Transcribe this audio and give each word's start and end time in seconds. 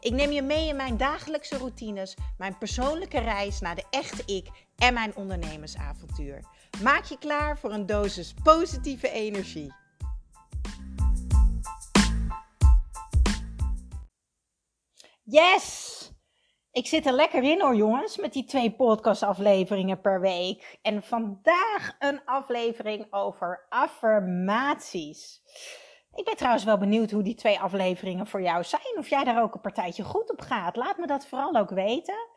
Ik 0.00 0.12
neem 0.12 0.30
je 0.30 0.42
mee 0.42 0.68
in 0.68 0.76
mijn 0.76 0.96
dagelijkse 0.96 1.56
routines, 1.56 2.16
mijn 2.38 2.58
persoonlijke 2.58 3.18
reis 3.18 3.60
naar 3.60 3.74
de 3.74 3.84
echte 3.90 4.22
ik 4.34 4.48
en 4.76 4.94
mijn 4.94 5.16
ondernemersavontuur. 5.16 6.44
Maak 6.82 7.04
je 7.04 7.18
klaar 7.18 7.58
voor 7.58 7.72
een 7.72 7.86
dosis 7.86 8.34
positieve 8.42 9.10
energie. 9.10 9.74
Yes! 15.22 15.96
Ik 16.72 16.86
zit 16.86 17.06
er 17.06 17.12
lekker 17.12 17.42
in 17.42 17.60
hoor 17.60 17.74
jongens, 17.74 18.16
met 18.16 18.32
die 18.32 18.44
twee 18.44 18.70
podcastafleveringen 18.72 20.00
per 20.00 20.20
week. 20.20 20.78
En 20.82 21.02
vandaag 21.02 21.96
een 21.98 22.24
aflevering 22.24 23.06
over 23.10 23.66
affirmaties. 23.68 25.42
Ik 26.18 26.24
ben 26.24 26.36
trouwens 26.36 26.64
wel 26.64 26.78
benieuwd 26.78 27.10
hoe 27.10 27.22
die 27.22 27.34
twee 27.34 27.60
afleveringen 27.60 28.26
voor 28.26 28.42
jou 28.42 28.64
zijn. 28.64 28.98
Of 28.98 29.08
jij 29.08 29.24
daar 29.24 29.42
ook 29.42 29.54
een 29.54 29.60
partijtje 29.60 30.02
goed 30.02 30.30
op 30.30 30.40
gaat. 30.40 30.76
Laat 30.76 30.98
me 30.98 31.06
dat 31.06 31.26
vooral 31.26 31.54
ook 31.54 31.70
weten. 31.70 32.28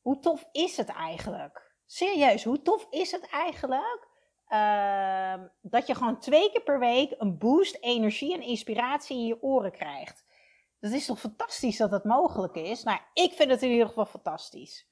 Hoe 0.00 0.18
tof 0.18 0.48
is 0.52 0.76
het 0.76 0.88
eigenlijk? 0.88 1.74
Serieus, 1.86 2.44
hoe 2.44 2.62
tof 2.62 2.86
is 2.90 3.12
het 3.12 3.28
eigenlijk? 3.28 4.08
Ehm, 4.46 5.46
dat 5.62 5.86
je 5.86 5.94
gewoon 5.94 6.18
twee 6.18 6.50
keer 6.50 6.62
per 6.62 6.78
week 6.78 7.14
een 7.18 7.38
boost 7.38 7.78
energie 7.80 8.34
en 8.34 8.42
inspiratie 8.42 9.16
in 9.16 9.26
je 9.26 9.42
oren 9.42 9.72
krijgt. 9.72 10.24
Dat 10.80 10.92
is 10.92 11.06
toch 11.06 11.20
fantastisch 11.20 11.76
dat 11.76 11.90
dat 11.90 12.04
mogelijk 12.04 12.54
is? 12.54 12.82
Nou, 12.82 12.98
ik 13.12 13.32
vind 13.32 13.50
het 13.50 13.62
in 13.62 13.70
ieder 13.70 13.86
geval 13.86 14.06
fantastisch. 14.06 14.86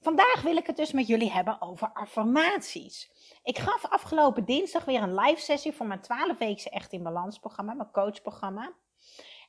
Vandaag 0.00 0.42
wil 0.42 0.56
ik 0.56 0.66
het 0.66 0.76
dus 0.76 0.92
met 0.92 1.06
jullie 1.06 1.30
hebben 1.30 1.62
over 1.62 1.90
affirmaties. 1.92 3.10
Ik 3.42 3.58
gaf 3.58 3.86
afgelopen 3.86 4.44
dinsdag 4.44 4.84
weer 4.84 5.02
een 5.02 5.14
live 5.14 5.40
sessie 5.40 5.72
voor 5.72 5.86
mijn 5.86 6.00
12-weekse 6.02 6.70
Echt 6.70 6.92
in 6.92 7.02
Balans 7.02 7.38
programma, 7.38 7.74
mijn 7.74 7.90
coachprogramma. 7.90 8.72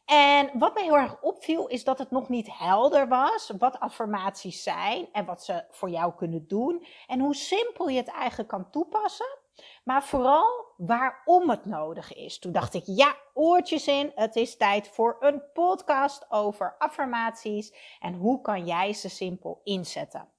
En 0.05 0.59
wat 0.59 0.73
mij 0.73 0.83
heel 0.83 0.97
erg 0.97 1.21
opviel 1.21 1.67
is 1.67 1.83
dat 1.83 1.99
het 1.99 2.11
nog 2.11 2.29
niet 2.29 2.57
helder 2.57 3.07
was 3.07 3.51
wat 3.57 3.79
affirmaties 3.79 4.63
zijn 4.63 5.09
en 5.11 5.25
wat 5.25 5.43
ze 5.43 5.65
voor 5.69 5.89
jou 5.89 6.15
kunnen 6.15 6.47
doen 6.47 6.85
en 7.07 7.19
hoe 7.19 7.35
simpel 7.35 7.87
je 7.89 7.97
het 7.97 8.07
eigenlijk 8.07 8.49
kan 8.49 8.69
toepassen, 8.69 9.37
maar 9.83 10.03
vooral 10.03 10.73
waarom 10.77 11.49
het 11.49 11.65
nodig 11.65 12.13
is. 12.13 12.39
Toen 12.39 12.51
dacht 12.51 12.73
ik, 12.73 12.83
ja, 12.85 13.15
oortjes 13.33 13.87
in, 13.87 14.11
het 14.15 14.35
is 14.35 14.57
tijd 14.57 14.87
voor 14.87 15.17
een 15.19 15.43
podcast 15.53 16.25
over 16.29 16.75
affirmaties 16.77 17.73
en 17.99 18.13
hoe 18.13 18.41
kan 18.41 18.65
jij 18.65 18.93
ze 18.93 19.09
simpel 19.09 19.61
inzetten. 19.63 20.37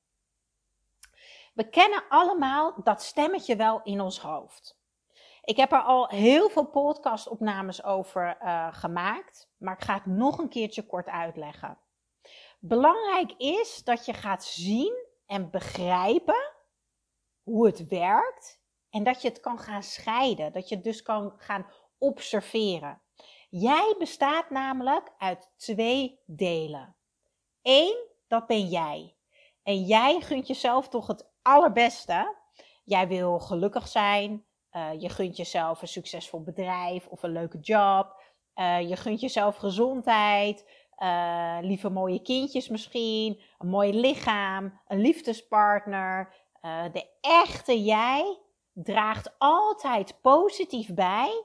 We 1.61 1.69
kennen 1.69 2.05
allemaal 2.09 2.75
dat 2.83 3.03
stemmetje 3.03 3.57
wel 3.57 3.81
in 3.83 4.01
ons 4.01 4.19
hoofd. 4.19 4.79
Ik 5.43 5.57
heb 5.57 5.73
er 5.73 5.83
al 5.83 6.09
heel 6.09 6.49
veel 6.49 6.67
podcastopnames 6.67 7.85
over 7.85 8.39
uh, 8.43 8.75
gemaakt, 8.75 9.51
maar 9.59 9.75
ik 9.75 9.85
ga 9.85 9.95
het 9.95 10.07
nog 10.07 10.39
een 10.39 10.49
keertje 10.49 10.87
kort 10.87 11.07
uitleggen. 11.07 11.79
Belangrijk 12.59 13.33
is 13.37 13.85
dat 13.85 14.07
je 14.07 14.13
gaat 14.13 14.45
zien 14.45 15.07
en 15.27 15.51
begrijpen 15.51 16.53
hoe 17.43 17.67
het 17.67 17.89
werkt 17.89 18.61
en 18.91 19.05
dat 19.05 19.23
je 19.23 19.29
het 19.29 19.41
kan 19.41 19.59
gaan 19.59 19.83
scheiden, 19.83 20.53
dat 20.53 20.69
je 20.69 20.75
het 20.75 20.85
dus 20.85 21.03
kan 21.03 21.35
gaan 21.37 21.67
observeren. 21.99 23.03
Jij 23.49 23.95
bestaat 23.99 24.51
namelijk 24.51 25.13
uit 25.19 25.53
twee 25.57 26.21
delen. 26.27 26.97
Eén, 27.63 28.07
dat 28.29 28.47
ben 28.47 28.67
jij. 28.67 29.15
En 29.71 29.83
jij 29.83 30.21
gunt 30.21 30.47
jezelf 30.47 30.89
toch 30.89 31.07
het 31.07 31.31
allerbeste. 31.43 32.37
Jij 32.85 33.09
wil 33.09 33.39
gelukkig 33.39 33.89
zijn. 33.89 34.45
Uh, 34.73 35.01
je 35.01 35.09
gunt 35.09 35.37
jezelf 35.37 35.83
een 35.83 35.89
succesvol 35.89 36.43
bedrijf 36.43 37.07
of 37.07 37.23
een 37.23 37.33
leuke 37.33 37.59
job. 37.59 38.23
Uh, 38.55 38.89
je 38.89 38.97
gunt 38.97 39.21
jezelf 39.21 39.57
gezondheid. 39.57 40.71
Uh, 40.99 41.59
lieve 41.61 41.89
mooie 41.89 42.23
kindjes 42.23 42.69
misschien. 42.69 43.41
Een 43.59 43.69
mooi 43.69 44.01
lichaam. 44.01 44.81
Een 44.87 45.01
liefdespartner. 45.01 46.35
de 46.93 47.07
echte 47.21 47.83
jij 47.83 48.39
draagt 48.73 49.35
altijd 49.39 50.21
positief 50.21 50.95
bij. 50.95 51.45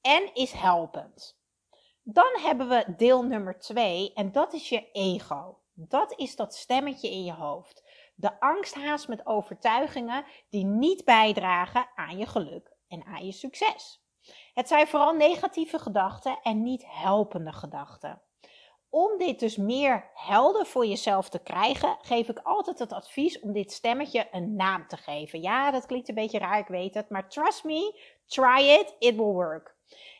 En 0.00 0.34
is 0.34 0.52
helpend. 0.52 1.38
Dan 2.02 2.38
hebben 2.40 2.68
we 2.68 2.94
deel 2.96 3.22
nummer 3.22 3.58
twee. 3.58 4.12
En 4.14 4.32
dat 4.32 4.52
is 4.52 4.68
je 4.68 4.90
ego. 4.92 5.58
Dat 5.74 6.18
is 6.18 6.36
dat 6.36 6.54
stemmetje 6.54 7.10
in 7.10 7.24
je 7.24 7.32
hoofd. 7.32 7.82
De 8.14 8.40
angsthaas 8.40 9.06
met 9.06 9.26
overtuigingen 9.26 10.24
die 10.50 10.64
niet 10.64 11.04
bijdragen 11.04 11.88
aan 11.94 12.18
je 12.18 12.26
geluk 12.26 12.72
en 12.88 13.04
aan 13.04 13.26
je 13.26 13.32
succes. 13.32 14.02
Het 14.54 14.68
zijn 14.68 14.86
vooral 14.86 15.12
negatieve 15.12 15.78
gedachten 15.78 16.38
en 16.42 16.62
niet 16.62 16.84
helpende 16.86 17.52
gedachten. 17.52 18.22
Om 18.90 19.18
dit 19.18 19.40
dus 19.40 19.56
meer 19.56 20.10
helder 20.14 20.66
voor 20.66 20.86
jezelf 20.86 21.28
te 21.28 21.38
krijgen, 21.38 21.96
geef 22.00 22.28
ik 22.28 22.38
altijd 22.38 22.78
het 22.78 22.92
advies 22.92 23.40
om 23.40 23.52
dit 23.52 23.72
stemmetje 23.72 24.28
een 24.30 24.56
naam 24.56 24.88
te 24.88 24.96
geven. 24.96 25.40
Ja, 25.40 25.70
dat 25.70 25.86
klinkt 25.86 26.08
een 26.08 26.14
beetje 26.14 26.38
raar, 26.38 26.58
ik 26.58 26.66
weet 26.66 26.94
het, 26.94 27.10
maar 27.10 27.28
trust 27.28 27.64
me, 27.64 28.00
try 28.26 28.60
it, 28.60 28.96
it 28.98 29.16
will 29.16 29.24
work. 29.24 29.76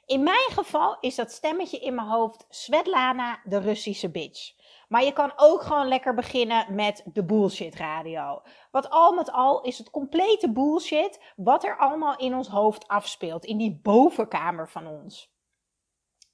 In 0.06 0.22
mijn 0.22 0.50
geval 0.50 0.96
is 1.00 1.14
dat 1.14 1.32
stemmetje 1.32 1.78
in 1.78 1.94
mijn 1.94 2.08
hoofd 2.08 2.46
Svetlana, 2.48 3.40
de 3.44 3.58
Russische 3.58 4.10
bitch. 4.10 4.52
Maar 4.88 5.04
je 5.04 5.12
kan 5.12 5.32
ook 5.36 5.62
gewoon 5.62 5.88
lekker 5.88 6.14
beginnen 6.14 6.74
met 6.74 7.02
de 7.12 7.24
bullshit 7.24 7.74
radio. 7.74 8.42
Wat 8.70 8.90
al 8.90 9.12
met 9.12 9.32
al 9.32 9.62
is 9.62 9.78
het 9.78 9.90
complete 9.90 10.52
bullshit 10.52 11.20
wat 11.36 11.64
er 11.64 11.76
allemaal 11.76 12.16
in 12.16 12.34
ons 12.34 12.48
hoofd 12.48 12.88
afspeelt. 12.88 13.44
In 13.44 13.58
die 13.58 13.80
bovenkamer 13.82 14.68
van 14.68 14.86
ons. 14.86 15.32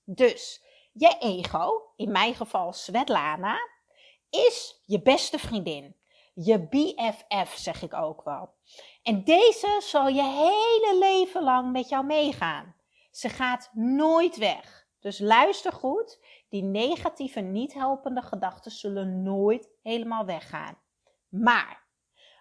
Dus, 0.04 0.64
je 0.92 1.16
ego, 1.18 1.92
in 1.96 2.10
mijn 2.10 2.34
geval 2.34 2.72
Svetlana, 2.72 3.58
is 4.30 4.82
je 4.84 5.02
beste 5.02 5.38
vriendin. 5.38 5.96
Je 6.34 6.68
BFF 6.68 7.56
zeg 7.56 7.82
ik 7.82 7.94
ook 7.94 8.24
wel. 8.24 8.54
En 9.02 9.24
deze 9.24 9.76
zal 9.78 10.08
je 10.08 10.22
hele 10.22 10.98
leven 10.98 11.42
lang 11.42 11.72
met 11.72 11.88
jou 11.88 12.04
meegaan. 12.04 12.74
Ze 13.10 13.28
gaat 13.28 13.70
nooit 13.72 14.36
weg. 14.36 14.88
Dus 15.00 15.18
luister 15.18 15.72
goed 15.72 16.18
die 16.50 16.62
negatieve, 16.62 17.40
niet 17.40 17.74
helpende 17.74 18.22
gedachten 18.22 18.70
zullen 18.70 19.22
nooit 19.22 19.70
helemaal 19.82 20.24
weggaan. 20.24 20.78
Maar 21.28 21.86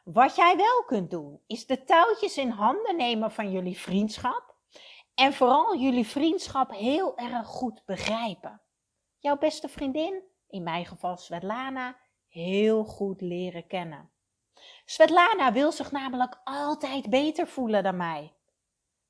wat 0.04 0.36
jij 0.36 0.56
wel 0.56 0.84
kunt 0.86 1.12
doen, 1.12 1.42
is 1.48 1.66
de 1.66 1.84
touwtjes 1.84 2.38
in 2.38 2.50
handen 2.50 2.96
nemen 2.96 3.32
van 3.32 3.52
jullie 3.52 3.78
vriendschap. 3.78 4.56
En 5.16 5.34
vooral 5.34 5.78
jullie 5.78 6.08
vriendschap 6.08 6.72
heel 6.72 7.18
erg 7.18 7.48
goed 7.48 7.82
begrijpen. 7.86 8.62
Jouw 9.18 9.38
beste 9.38 9.70
vriendin, 9.70 10.24
in 10.48 10.64
mijn 10.64 10.86
geval 10.86 11.18
Svetlana, 11.18 11.98
heel 12.28 12.84
goed 12.84 13.22
leren 13.22 13.68
kennen. 13.68 14.12
Svetlana 14.86 15.52
wil 15.52 15.72
zich 15.72 15.92
namelijk 15.92 16.42
altijd 16.44 17.10
beter 17.10 17.48
voelen 17.48 17.84
dan 17.84 17.98
mij. 17.98 18.34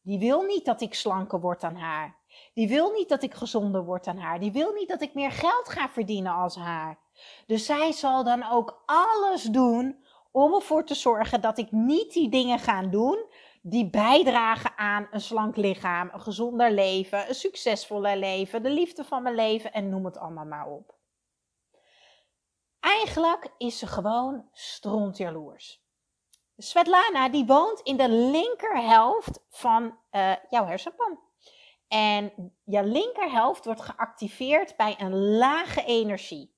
Die 0.02 0.20
wil 0.20 0.42
niet 0.42 0.66
dat 0.66 0.82
ik 0.82 0.94
slanker 0.94 1.40
word 1.40 1.62
dan 1.62 1.76
haar. 1.76 2.19
Die 2.54 2.68
wil 2.68 2.92
niet 2.92 3.10
dat 3.10 3.24
ik 3.24 3.34
gezonder 3.34 3.84
word 3.84 4.04
dan 4.04 4.18
haar. 4.18 4.40
Die 4.40 4.52
wil 4.52 4.74
niet 4.74 4.88
dat 4.88 5.02
ik 5.02 5.14
meer 5.14 5.32
geld 5.32 5.70
ga 5.70 5.90
verdienen 5.90 6.34
als 6.34 6.56
haar. 6.56 7.00
Dus 7.48 7.66
zij 7.66 7.92
zal 7.92 8.24
dan 8.24 8.50
ook 8.50 8.84
alles 8.86 9.44
doen 9.44 10.04
om 10.32 10.54
ervoor 10.54 10.86
te 10.86 10.96
zorgen 10.96 11.42
dat 11.42 11.58
ik 11.58 11.72
niet 11.72 12.14
die 12.14 12.30
dingen 12.30 12.60
ga 12.60 12.82
doen 12.82 13.26
die 13.62 13.90
bijdragen 13.90 14.78
aan 14.78 15.08
een 15.12 15.22
slank 15.22 15.56
lichaam, 15.56 16.10
een 16.14 16.22
gezonder 16.22 16.72
leven, 16.72 17.28
een 17.28 17.36
succesvoller 17.36 18.18
leven, 18.18 18.64
de 18.64 18.70
liefde 18.70 19.04
van 19.04 19.24
mijn 19.24 19.36
leven 19.36 19.74
en 19.74 19.90
noem 19.90 20.06
het 20.06 20.18
allemaal 20.18 20.46
maar 20.46 20.68
op. 20.68 20.98
Eigenlijk 22.80 23.54
is 23.58 23.80
ze 23.80 23.88
gewoon 23.88 24.50
strontjaloers. 24.52 25.82
Svetlana 26.58 27.30
die 27.30 27.46
woont 27.46 27.80
in 27.82 27.98
de 27.98 28.10
linkerhelft 28.10 29.40
van 29.50 29.98
uh, 30.12 30.36
jouw 30.50 30.66
hersenpan. 30.66 31.20
En 31.90 32.54
je 32.64 32.84
linkerhelft 32.84 33.66
wordt 33.66 33.82
geactiveerd 33.82 34.76
bij 34.76 34.96
een 34.98 35.16
lage 35.16 35.84
energie. 35.86 36.58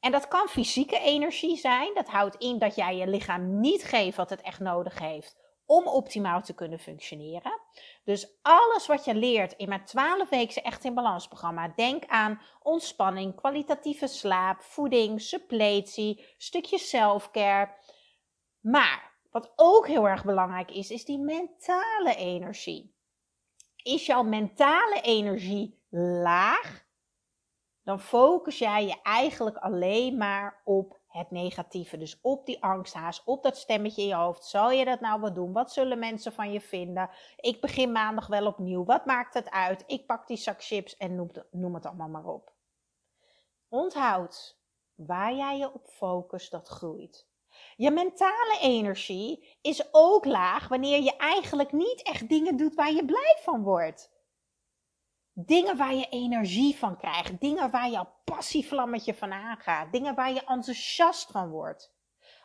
En 0.00 0.12
dat 0.12 0.28
kan 0.28 0.48
fysieke 0.48 0.98
energie 0.98 1.56
zijn. 1.56 1.94
Dat 1.94 2.08
houdt 2.08 2.36
in 2.36 2.58
dat 2.58 2.74
jij 2.74 2.96
je 2.96 3.06
lichaam 3.06 3.60
niet 3.60 3.84
geeft 3.84 4.16
wat 4.16 4.30
het 4.30 4.40
echt 4.40 4.60
nodig 4.60 4.98
heeft 4.98 5.46
om 5.66 5.86
optimaal 5.86 6.42
te 6.42 6.54
kunnen 6.54 6.78
functioneren. 6.78 7.60
Dus 8.04 8.38
alles 8.42 8.86
wat 8.86 9.04
je 9.04 9.14
leert 9.14 9.52
in 9.52 9.68
mijn 9.68 9.84
12 9.84 10.28
weekse 10.28 10.62
Echt 10.62 10.84
in 10.84 10.94
Balans 10.94 11.28
programma. 11.28 11.72
Denk 11.76 12.06
aan 12.06 12.40
ontspanning, 12.62 13.34
kwalitatieve 13.34 14.06
slaap, 14.06 14.60
voeding, 14.60 15.20
suppletie, 15.20 16.24
stukje 16.36 16.78
selfcare. 16.78 17.74
Maar 18.60 19.08
Wat 19.30 19.52
ook 19.56 19.86
heel 19.86 20.08
erg 20.08 20.24
belangrijk 20.24 20.70
is, 20.70 20.90
is 20.90 21.04
die 21.04 21.18
mentale 21.18 22.14
energie. 22.14 22.96
Is 23.88 24.06
jouw 24.06 24.22
mentale 24.22 25.00
energie 25.00 25.82
laag, 26.22 26.86
dan 27.82 28.00
focus 28.00 28.58
jij 28.58 28.86
je 28.86 29.02
eigenlijk 29.02 29.56
alleen 29.56 30.16
maar 30.16 30.62
op 30.64 31.00
het 31.08 31.30
negatieve. 31.30 31.98
Dus 31.98 32.18
op 32.20 32.46
die 32.46 32.62
angsthaas, 32.62 33.24
op 33.24 33.42
dat 33.42 33.56
stemmetje 33.56 34.02
in 34.02 34.08
je 34.08 34.14
hoofd. 34.14 34.44
Zal 34.44 34.70
je 34.70 34.84
dat 34.84 35.00
nou 35.00 35.20
wat 35.20 35.34
doen? 35.34 35.52
Wat 35.52 35.72
zullen 35.72 35.98
mensen 35.98 36.32
van 36.32 36.52
je 36.52 36.60
vinden? 36.60 37.10
Ik 37.36 37.60
begin 37.60 37.92
maandag 37.92 38.26
wel 38.26 38.46
opnieuw. 38.46 38.84
Wat 38.84 39.06
maakt 39.06 39.34
het 39.34 39.50
uit? 39.50 39.84
Ik 39.86 40.06
pak 40.06 40.26
die 40.26 40.36
zak 40.36 40.62
chips 40.62 40.96
en 40.96 41.14
noem 41.14 41.30
noem 41.50 41.74
het 41.74 41.86
allemaal 41.86 42.08
maar 42.08 42.26
op. 42.26 42.52
Onthoud, 43.68 44.60
waar 44.94 45.34
jij 45.34 45.58
je 45.58 45.72
op 45.74 45.86
focust, 45.86 46.50
dat 46.50 46.68
groeit. 46.68 47.28
Je 47.78 47.90
mentale 47.90 48.58
energie 48.60 49.58
is 49.60 49.88
ook 49.90 50.24
laag 50.24 50.68
wanneer 50.68 51.02
je 51.02 51.16
eigenlijk 51.16 51.72
niet 51.72 52.02
echt 52.02 52.28
dingen 52.28 52.56
doet 52.56 52.74
waar 52.74 52.92
je 52.92 53.04
blij 53.04 53.36
van 53.40 53.62
wordt. 53.62 54.10
Dingen 55.32 55.76
waar 55.76 55.94
je 55.94 56.08
energie 56.08 56.76
van 56.76 56.96
krijgt, 56.96 57.40
dingen 57.40 57.70
waar 57.70 57.90
je 57.90 58.06
passievlammetje 58.24 59.14
van 59.14 59.32
aangaat, 59.32 59.92
dingen 59.92 60.14
waar 60.14 60.32
je 60.32 60.44
enthousiast 60.44 61.30
van 61.30 61.50
wordt. 61.50 61.94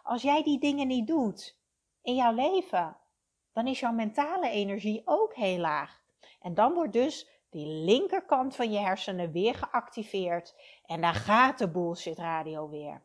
Als 0.03 0.21
jij 0.21 0.43
die 0.43 0.59
dingen 0.59 0.87
niet 0.87 1.07
doet 1.07 1.57
in 2.01 2.15
jouw 2.15 2.33
leven, 2.33 2.97
dan 3.53 3.67
is 3.67 3.79
jouw 3.79 3.93
mentale 3.93 4.49
energie 4.49 5.01
ook 5.05 5.35
heel 5.35 5.59
laag. 5.59 6.01
En 6.39 6.53
dan 6.53 6.73
wordt 6.73 6.93
dus 6.93 7.29
die 7.49 7.67
linkerkant 7.67 8.55
van 8.55 8.71
je 8.71 8.79
hersenen 8.79 9.31
weer 9.31 9.55
geactiveerd 9.55 10.55
en 10.85 11.01
daar 11.01 11.15
gaat 11.15 11.57
de 11.57 11.71
bullshit 11.71 12.17
radio 12.17 12.69
weer. 12.69 13.03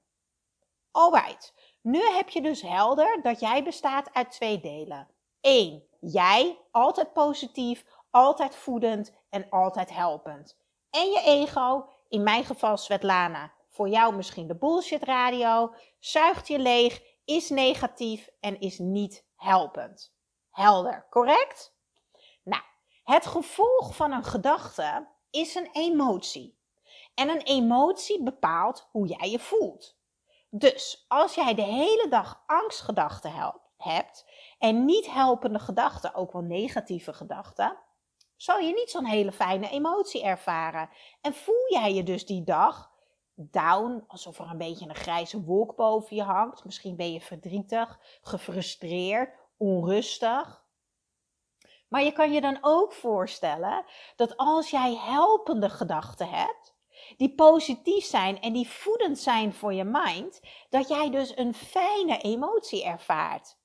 Alright, 0.91 1.68
nu 1.83 2.01
heb 2.01 2.29
je 2.29 2.43
dus 2.43 2.63
helder 2.63 3.19
dat 3.23 3.41
jij 3.41 3.65
bestaat 3.65 4.15
uit 4.15 4.31
twee 4.31 4.61
delen. 4.61 5.09
Eén, 5.41 5.85
jij, 6.01 6.59
altijd 6.71 7.13
positief, 7.13 7.85
altijd 8.11 8.57
voedend 8.57 9.13
en 9.31 9.47
altijd 9.51 9.95
helpend. 9.95 10.57
En 10.91 11.11
je 11.11 11.23
ego, 11.25 11.89
in 12.09 12.23
mijn 12.23 12.45
geval 12.45 12.77
Svetlana, 12.77 13.53
voor 13.69 13.89
jou 13.89 14.17
misschien 14.17 14.47
de 14.47 14.57
bullshit 14.57 15.03
radio, 15.03 15.75
zuigt 15.99 16.49
je 16.49 16.59
leeg, 16.59 17.03
is 17.25 17.49
negatief 17.49 18.29
en 18.41 18.61
is 18.61 18.79
niet 18.79 19.27
helpend. 19.37 20.15
Helder, 20.51 21.07
correct? 21.11 21.77
Nou, 22.43 22.63
het 23.05 23.27
gevolg 23.27 23.97
van 23.97 24.13
een 24.13 24.25
gedachte 24.25 25.09
is 25.31 25.55
een 25.55 25.69
emotie. 25.73 26.59
En 27.15 27.29
een 27.29 27.43
emotie 27.43 28.23
bepaalt 28.23 28.89
hoe 28.91 29.07
jij 29.07 29.31
je 29.31 29.39
voelt. 29.39 29.98
Dus 30.51 31.05
als 31.09 31.35
jij 31.35 31.55
de 31.55 31.63
hele 31.63 32.07
dag 32.09 32.43
angstgedachten 32.47 33.33
hebt 33.77 34.27
en 34.59 34.85
niet 34.85 35.13
helpende 35.13 35.59
gedachten, 35.59 36.15
ook 36.15 36.33
wel 36.33 36.43
negatieve 36.43 37.13
gedachten, 37.13 37.79
zal 38.37 38.59
je 38.59 38.75
niet 38.75 38.91
zo'n 38.91 39.05
hele 39.05 39.33
fijne 39.33 39.71
emotie 39.71 40.23
ervaren. 40.23 40.91
En 41.21 41.35
voel 41.35 41.65
jij 41.69 41.95
je 41.95 42.03
dus 42.03 42.27
die 42.27 42.45
dag 42.45 42.91
down, 43.35 44.05
alsof 44.07 44.39
er 44.39 44.51
een 44.51 44.59
beetje 44.59 44.89
een 44.89 44.95
grijze 44.95 45.45
wolk 45.45 45.77
boven 45.77 46.17
je 46.17 46.23
hangt. 46.23 46.65
Misschien 46.65 46.97
ben 46.97 47.13
je 47.13 47.21
verdrietig, 47.21 47.99
gefrustreerd, 48.23 49.35
onrustig. 49.57 50.67
Maar 51.89 52.03
je 52.03 52.13
kan 52.13 52.33
je 52.33 52.41
dan 52.41 52.59
ook 52.61 52.93
voorstellen 52.93 53.85
dat 54.17 54.37
als 54.37 54.71
jij 54.71 54.97
helpende 54.97 55.69
gedachten 55.69 56.29
hebt, 56.29 56.78
die 57.17 57.35
positief 57.35 58.05
zijn 58.05 58.41
en 58.41 58.53
die 58.53 58.69
voedend 58.69 59.19
zijn 59.19 59.53
voor 59.53 59.75
je 59.75 59.85
mind, 59.85 60.41
dat 60.69 60.89
jij 60.89 61.11
dus 61.11 61.37
een 61.37 61.55
fijne 61.55 62.19
emotie 62.19 62.85
ervaart. 62.85 63.57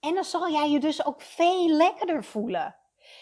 En 0.00 0.14
dan 0.14 0.24
zal 0.24 0.50
jij 0.50 0.70
je 0.70 0.80
dus 0.80 1.04
ook 1.04 1.22
veel 1.22 1.68
lekkerder 1.68 2.24
voelen. 2.24 2.76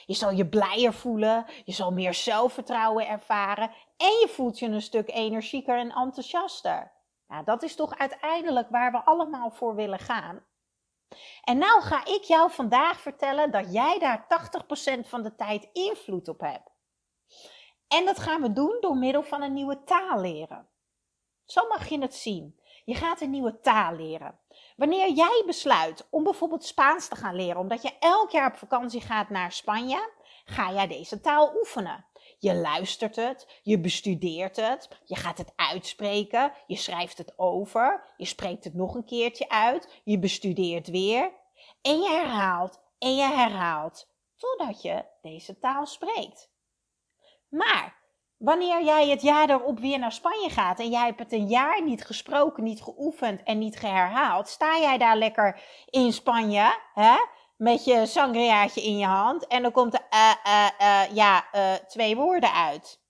Je 0.06 0.14
zal 0.14 0.30
je 0.30 0.48
blijer 0.48 0.92
voelen, 0.92 1.46
je 1.64 1.72
zal 1.72 1.92
meer 1.92 2.14
zelfvertrouwen 2.14 3.08
ervaren 3.08 3.70
en 3.96 4.12
je 4.20 4.28
voelt 4.28 4.58
je 4.58 4.66
een 4.66 4.82
stuk 4.82 5.10
energieker 5.10 5.78
en 5.78 5.90
enthousiaster. 5.90 6.92
Nou, 7.26 7.44
dat 7.44 7.62
is 7.62 7.74
toch 7.74 7.98
uiteindelijk 7.98 8.68
waar 8.70 8.92
we 8.92 9.04
allemaal 9.04 9.50
voor 9.50 9.74
willen 9.74 9.98
gaan. 9.98 10.46
En 11.42 11.58
nou 11.58 11.82
ga 11.82 12.04
ik 12.04 12.22
jou 12.22 12.50
vandaag 12.50 13.00
vertellen 13.00 13.50
dat 13.50 13.72
jij 13.72 13.98
daar 13.98 14.26
80% 15.04 15.08
van 15.08 15.22
de 15.22 15.34
tijd 15.34 15.68
invloed 15.72 16.28
op 16.28 16.40
hebt. 16.40 16.67
En 17.88 18.04
dat 18.04 18.18
gaan 18.18 18.42
we 18.42 18.52
doen 18.52 18.76
door 18.80 18.96
middel 18.96 19.22
van 19.22 19.42
een 19.42 19.52
nieuwe 19.52 19.84
taal 19.84 20.20
leren. 20.20 20.68
Zo 21.44 21.68
mag 21.68 21.88
je 21.88 22.00
het 22.00 22.14
zien. 22.14 22.60
Je 22.84 22.94
gaat 22.94 23.20
een 23.20 23.30
nieuwe 23.30 23.60
taal 23.60 23.94
leren. 23.94 24.38
Wanneer 24.76 25.12
jij 25.12 25.42
besluit 25.46 26.06
om 26.10 26.24
bijvoorbeeld 26.24 26.64
Spaans 26.64 27.08
te 27.08 27.16
gaan 27.16 27.34
leren, 27.34 27.60
omdat 27.60 27.82
je 27.82 27.98
elk 28.00 28.30
jaar 28.30 28.50
op 28.50 28.56
vakantie 28.56 29.00
gaat 29.00 29.30
naar 29.30 29.52
Spanje, 29.52 30.10
ga 30.44 30.72
jij 30.72 30.86
deze 30.86 31.20
taal 31.20 31.56
oefenen. 31.56 32.06
Je 32.38 32.54
luistert 32.54 33.16
het, 33.16 33.60
je 33.62 33.80
bestudeert 33.80 34.56
het, 34.56 34.88
je 35.04 35.16
gaat 35.16 35.38
het 35.38 35.52
uitspreken, 35.56 36.52
je 36.66 36.76
schrijft 36.76 37.18
het 37.18 37.38
over, 37.38 38.04
je 38.16 38.24
spreekt 38.24 38.64
het 38.64 38.74
nog 38.74 38.94
een 38.94 39.04
keertje 39.04 39.48
uit, 39.48 40.00
je 40.04 40.18
bestudeert 40.18 40.88
weer 40.88 41.32
en 41.82 41.98
je 42.00 42.10
herhaalt 42.10 42.80
en 42.98 43.16
je 43.16 43.22
herhaalt 43.22 44.08
totdat 44.36 44.82
je 44.82 45.04
deze 45.22 45.58
taal 45.58 45.86
spreekt. 45.86 46.50
Maar 47.48 47.96
wanneer 48.36 48.84
jij 48.84 49.08
het 49.08 49.22
jaar 49.22 49.50
erop 49.50 49.78
weer 49.78 49.98
naar 49.98 50.12
Spanje 50.12 50.50
gaat 50.50 50.78
en 50.78 50.88
jij 50.88 51.04
hebt 51.04 51.18
het 51.18 51.32
een 51.32 51.46
jaar 51.46 51.82
niet 51.82 52.04
gesproken, 52.04 52.62
niet 52.62 52.82
geoefend 52.82 53.42
en 53.42 53.58
niet 53.58 53.78
geherhaald, 53.78 54.48
sta 54.48 54.78
jij 54.78 54.98
daar 54.98 55.16
lekker 55.16 55.62
in 55.86 56.12
Spanje, 56.12 56.78
hè? 56.94 57.16
Met 57.56 57.84
je 57.84 58.06
sangriaatje 58.06 58.82
in 58.82 58.98
je 58.98 59.06
hand 59.06 59.46
en 59.46 59.62
dan 59.62 59.72
komt 59.72 59.94
er 59.94 60.06
uh, 60.10 60.34
uh, 60.46 60.68
uh, 60.80 61.14
ja, 61.14 61.44
twee 61.86 62.16
woorden 62.16 62.52
uit. 62.52 63.02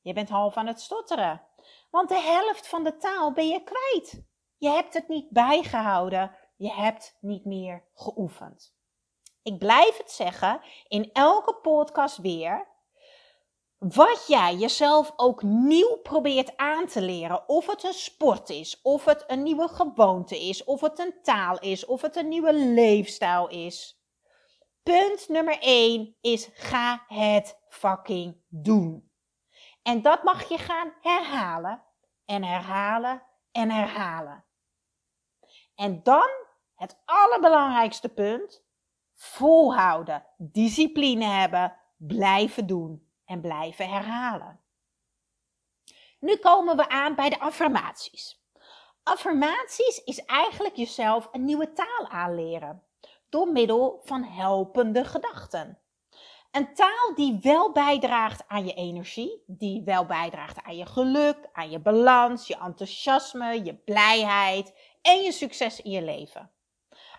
Je 0.00 0.12
bent 0.12 0.28
half 0.28 0.56
aan 0.56 0.66
het 0.66 0.80
stotteren. 0.80 1.42
Want 1.90 2.08
de 2.08 2.20
helft 2.20 2.68
van 2.68 2.84
de 2.84 2.96
taal 2.96 3.32
ben 3.32 3.48
je 3.48 3.62
kwijt. 3.62 4.22
Je 4.56 4.68
hebt 4.68 4.94
het 4.94 5.08
niet 5.08 5.30
bijgehouden. 5.30 6.36
Je 6.56 6.72
hebt 6.72 7.16
niet 7.20 7.44
meer 7.44 7.84
geoefend. 7.94 8.76
Ik 9.42 9.58
blijf 9.58 9.96
het 9.96 10.10
zeggen 10.10 10.60
in 10.88 11.10
elke 11.12 11.54
podcast 11.54 12.16
weer 12.16 12.66
wat 13.78 14.24
jij 14.26 14.56
jezelf 14.56 15.12
ook 15.16 15.42
nieuw 15.42 15.96
probeert 15.96 16.56
aan 16.56 16.86
te 16.86 17.02
leren, 17.02 17.48
of 17.48 17.66
het 17.66 17.84
een 17.84 17.92
sport 17.92 18.48
is, 18.48 18.80
of 18.82 19.04
het 19.04 19.24
een 19.26 19.42
nieuwe 19.42 19.68
gewoonte 19.68 20.38
is, 20.38 20.64
of 20.64 20.80
het 20.80 20.98
een 20.98 21.14
taal 21.22 21.58
is, 21.58 21.86
of 21.86 22.02
het 22.02 22.16
een 22.16 22.28
nieuwe 22.28 22.54
leefstijl 22.54 23.48
is. 23.48 24.02
Punt 24.82 25.28
nummer 25.28 25.58
1 25.60 26.16
is 26.20 26.48
ga 26.54 27.04
het 27.06 27.58
fucking 27.68 28.42
doen. 28.48 29.10
En 29.82 30.02
dat 30.02 30.22
mag 30.22 30.48
je 30.48 30.58
gaan 30.58 30.92
herhalen 31.00 31.82
en 32.24 32.44
herhalen 32.44 33.22
en 33.52 33.70
herhalen. 33.70 34.44
En 35.74 36.02
dan 36.02 36.28
het 36.74 37.02
allerbelangrijkste 37.04 38.08
punt: 38.08 38.64
volhouden, 39.14 40.26
discipline 40.36 41.24
hebben, 41.24 41.76
blijven 41.96 42.66
doen 42.66 43.07
en 43.28 43.40
blijven 43.40 43.88
herhalen. 43.88 44.60
Nu 46.20 46.36
komen 46.36 46.76
we 46.76 46.88
aan 46.88 47.14
bij 47.14 47.30
de 47.30 47.40
affirmaties. 47.40 48.42
Affirmaties 49.02 50.02
is 50.04 50.24
eigenlijk 50.24 50.76
jezelf 50.76 51.28
een 51.32 51.44
nieuwe 51.44 51.72
taal 51.72 52.08
aanleren 52.08 52.82
door 53.28 53.52
middel 53.52 54.00
van 54.04 54.22
helpende 54.22 55.04
gedachten. 55.04 55.78
Een 56.50 56.74
taal 56.74 57.14
die 57.14 57.38
wel 57.42 57.72
bijdraagt 57.72 58.48
aan 58.48 58.66
je 58.66 58.74
energie, 58.74 59.42
die 59.46 59.82
wel 59.84 60.06
bijdraagt 60.06 60.62
aan 60.62 60.76
je 60.76 60.86
geluk, 60.86 61.48
aan 61.52 61.70
je 61.70 61.78
balans, 61.78 62.46
je 62.46 62.56
enthousiasme, 62.56 63.64
je 63.64 63.74
blijheid 63.74 64.74
en 65.02 65.22
je 65.22 65.32
succes 65.32 65.82
in 65.82 65.90
je 65.90 66.02
leven. 66.02 66.50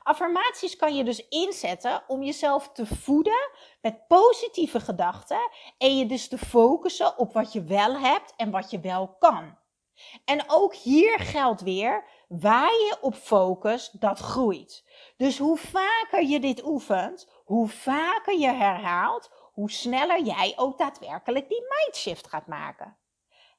Affirmaties 0.10 0.76
kan 0.76 0.96
je 0.96 1.04
dus 1.04 1.28
inzetten 1.28 2.04
om 2.08 2.24
jezelf 2.24 2.72
te 2.72 2.86
voeden 2.86 3.50
met 3.82 4.08
positieve 4.08 4.80
gedachten 4.80 5.50
en 5.78 5.98
je 5.98 6.06
dus 6.06 6.28
te 6.28 6.38
focussen 6.38 7.18
op 7.18 7.34
wat 7.34 7.54
je 7.54 7.64
wel 7.64 7.98
hebt 7.98 8.34
en 8.36 8.52
wat 8.52 8.72
je 8.72 8.80
wel 8.80 9.16
kan. 9.20 9.58
En 10.26 10.44
ook 10.48 10.74
hier 10.74 11.20
geldt 11.20 11.62
weer, 11.62 12.06
waar 12.28 12.72
je 12.72 12.98
op 13.02 13.16
focust, 13.16 14.02
dat 14.02 14.20
groeit. 14.20 14.86
Dus 15.18 15.38
hoe 15.38 15.58
vaker 15.58 16.24
je 16.24 16.40
dit 16.40 16.66
oefent, 16.66 17.30
hoe 17.46 17.68
vaker 17.68 18.40
je 18.40 18.52
herhaalt, 18.52 19.32
hoe 19.54 19.72
sneller 19.72 20.22
jij 20.22 20.54
ook 20.56 20.78
daadwerkelijk 20.78 21.50
die 21.50 21.64
mindshift 21.70 22.28
gaat 22.28 22.48
maken. 22.48 22.98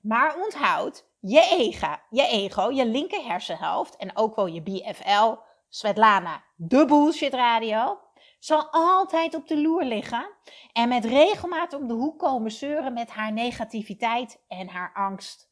Maar 0.01 0.37
onthoud, 0.37 1.05
je 1.21 1.41
ego, 1.41 1.97
je 2.11 2.27
ego, 2.27 2.71
je 2.71 2.87
linker 2.87 3.25
hersenhelft 3.25 3.97
en 3.97 4.17
ook 4.17 4.37
wel 4.37 4.47
je 4.47 4.63
BFL, 4.63 5.35
Svetlana, 5.73 6.45
de 6.57 6.85
bullshit 6.85 7.35
radio, 7.35 7.99
zal 8.39 8.69
altijd 8.71 9.35
op 9.35 9.49
de 9.49 9.61
loer 9.61 9.85
liggen 9.85 10.31
en 10.73 10.89
met 10.89 11.05
regelmaat 11.05 11.73
om 11.73 11.87
de 11.87 11.95
hoek 11.95 12.19
komen 12.19 12.51
zeuren 12.51 12.93
met 12.93 13.11
haar 13.11 13.33
negativiteit 13.33 14.45
en 14.49 14.69
haar 14.69 14.93
angst. 14.95 15.51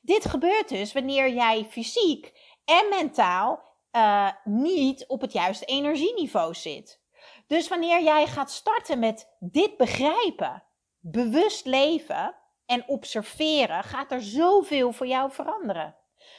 Dit 0.00 0.24
gebeurt 0.24 0.68
dus 0.68 0.92
wanneer 0.92 1.32
jij 1.32 1.66
fysiek 1.70 2.32
en 2.64 2.88
mentaal 2.90 3.62
uh, 3.92 4.30
niet 4.44 5.06
op 5.06 5.20
het 5.20 5.32
juiste 5.32 5.64
energieniveau 5.64 6.54
zit. 6.54 7.00
Dus 7.46 7.68
wanneer 7.68 8.02
jij 8.02 8.26
gaat 8.26 8.50
starten 8.50 8.98
met 8.98 9.36
dit 9.38 9.76
begrijpen, 9.76 10.64
bewust 10.98 11.66
leven 11.66 12.34
en 12.66 12.88
observeren, 12.88 13.84
gaat 13.84 14.12
er 14.12 14.22
zoveel 14.22 14.92
voor 14.92 15.06
jou 15.06 15.32
veranderen. 15.32 15.96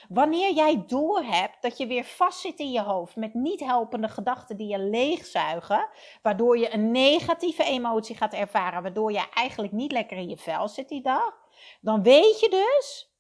Wanneer 0.09 0.53
jij 0.53 0.83
doorhebt 0.87 1.61
dat 1.61 1.77
je 1.77 1.87
weer 1.87 2.03
vastzit 2.03 2.59
in 2.59 2.71
je 2.71 2.81
hoofd 2.81 3.15
met 3.15 3.33
niet 3.33 3.59
helpende 3.59 4.09
gedachten 4.09 4.57
die 4.57 4.67
je 4.67 4.79
leegzuigen, 4.79 5.89
waardoor 6.21 6.57
je 6.57 6.73
een 6.73 6.91
negatieve 6.91 7.63
emotie 7.63 8.15
gaat 8.15 8.33
ervaren, 8.33 8.81
waardoor 8.81 9.11
je 9.11 9.29
eigenlijk 9.33 9.73
niet 9.73 9.91
lekker 9.91 10.17
in 10.17 10.29
je 10.29 10.37
vel 10.37 10.67
zit 10.67 10.89
die 10.89 11.01
dag, 11.01 11.41
dan 11.81 12.03
weet 12.03 12.39
je 12.39 12.49
dus, 12.49 13.13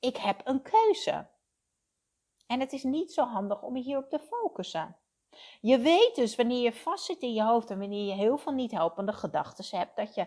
ik 0.00 0.16
heb 0.16 0.40
een 0.44 0.62
keuze. 0.62 1.28
En 2.46 2.60
het 2.60 2.72
is 2.72 2.82
niet 2.82 3.12
zo 3.12 3.24
handig 3.24 3.62
om 3.62 3.76
hierop 3.76 4.08
te 4.08 4.18
focussen. 4.18 4.96
Je 5.60 5.78
weet 5.78 6.14
dus 6.14 6.36
wanneer 6.36 6.62
je 6.62 6.72
vastzit 6.72 7.22
in 7.22 7.32
je 7.32 7.42
hoofd 7.42 7.70
en 7.70 7.78
wanneer 7.78 8.06
je 8.06 8.12
heel 8.12 8.38
veel 8.38 8.52
niet 8.52 8.70
helpende 8.70 9.12
gedachten 9.12 9.78
hebt, 9.78 9.96
dat 9.96 10.14
je 10.14 10.26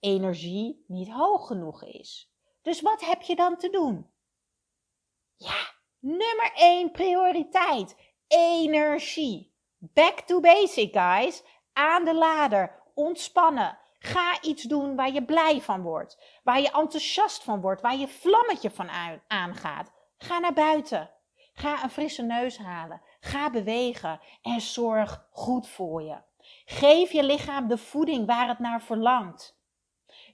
energie 0.00 0.84
niet 0.86 1.10
hoog 1.10 1.46
genoeg 1.46 1.84
is. 1.84 2.32
Dus 2.62 2.80
wat 2.80 3.04
heb 3.04 3.22
je 3.22 3.36
dan 3.36 3.56
te 3.56 3.70
doen? 3.70 4.12
Ja, 5.36 5.70
nummer 5.98 6.52
1 6.54 6.90
prioriteit: 6.90 7.96
energie. 8.26 9.52
Back 9.78 10.20
to 10.20 10.40
basic, 10.40 10.92
guys. 10.92 11.42
Aan 11.72 12.04
de 12.04 12.14
lader, 12.14 12.82
ontspannen. 12.94 13.78
Ga 13.98 14.42
iets 14.42 14.62
doen 14.62 14.96
waar 14.96 15.12
je 15.12 15.24
blij 15.24 15.60
van 15.60 15.82
wordt, 15.82 16.40
waar 16.42 16.60
je 16.60 16.70
enthousiast 16.70 17.42
van 17.42 17.60
wordt, 17.60 17.80
waar 17.80 17.96
je 17.96 18.08
vlammetje 18.08 18.70
van 18.70 18.88
aangaat. 19.26 19.92
Ga 20.16 20.38
naar 20.38 20.52
buiten. 20.52 21.10
Ga 21.52 21.82
een 21.82 21.90
frisse 21.90 22.22
neus 22.22 22.58
halen. 22.58 23.02
Ga 23.20 23.50
bewegen 23.50 24.20
en 24.42 24.60
zorg 24.60 25.28
goed 25.30 25.68
voor 25.68 26.02
je. 26.02 26.16
Geef 26.64 27.12
je 27.12 27.24
lichaam 27.24 27.68
de 27.68 27.78
voeding 27.78 28.26
waar 28.26 28.48
het 28.48 28.58
naar 28.58 28.82
verlangt. 28.82 29.58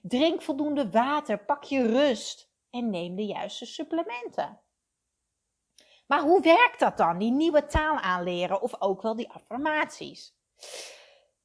Drink 0.01 0.41
voldoende 0.41 0.89
water, 0.89 1.45
pak 1.45 1.63
je 1.63 1.87
rust 1.87 2.51
en 2.69 2.89
neem 2.89 3.15
de 3.15 3.25
juiste 3.25 3.65
supplementen. 3.65 4.59
Maar 6.11 6.21
hoe 6.21 6.41
werkt 6.41 6.79
dat 6.79 6.97
dan, 6.97 7.17
die 7.17 7.31
nieuwe 7.31 7.65
taal 7.65 7.97
aanleren 7.97 8.61
of 8.61 8.81
ook 8.81 9.01
wel 9.01 9.15
die 9.15 9.29
affirmaties? 9.29 10.33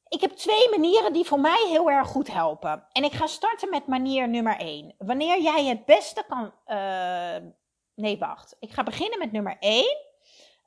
Ik 0.08 0.20
heb 0.20 0.30
twee 0.30 0.70
manieren 0.70 1.12
die 1.12 1.25
voor 1.25 1.40
mij 1.40 1.66
heel 1.68 1.90
erg 1.90 2.08
goed 2.08 2.32
helpen. 2.32 2.87
En 2.92 3.04
ik 3.04 3.12
ga 3.12 3.26
starten 3.26 3.70
met 3.70 3.87
manier 3.87 4.28
nummer 4.28 4.56
1. 4.56 4.94
Wanneer 4.99 5.42
jij 5.42 5.64
het 5.64 5.85
beste 5.85 6.25
kan. 6.28 6.52
Uh, 6.66 7.50
nee, 7.94 8.18
wacht. 8.18 8.56
Ik 8.61 8.73
ga 8.73 8.82
beginnen 8.82 9.18
met 9.18 9.32
nummer 9.32 9.56
1. 9.61 9.82
Um, 9.82 9.88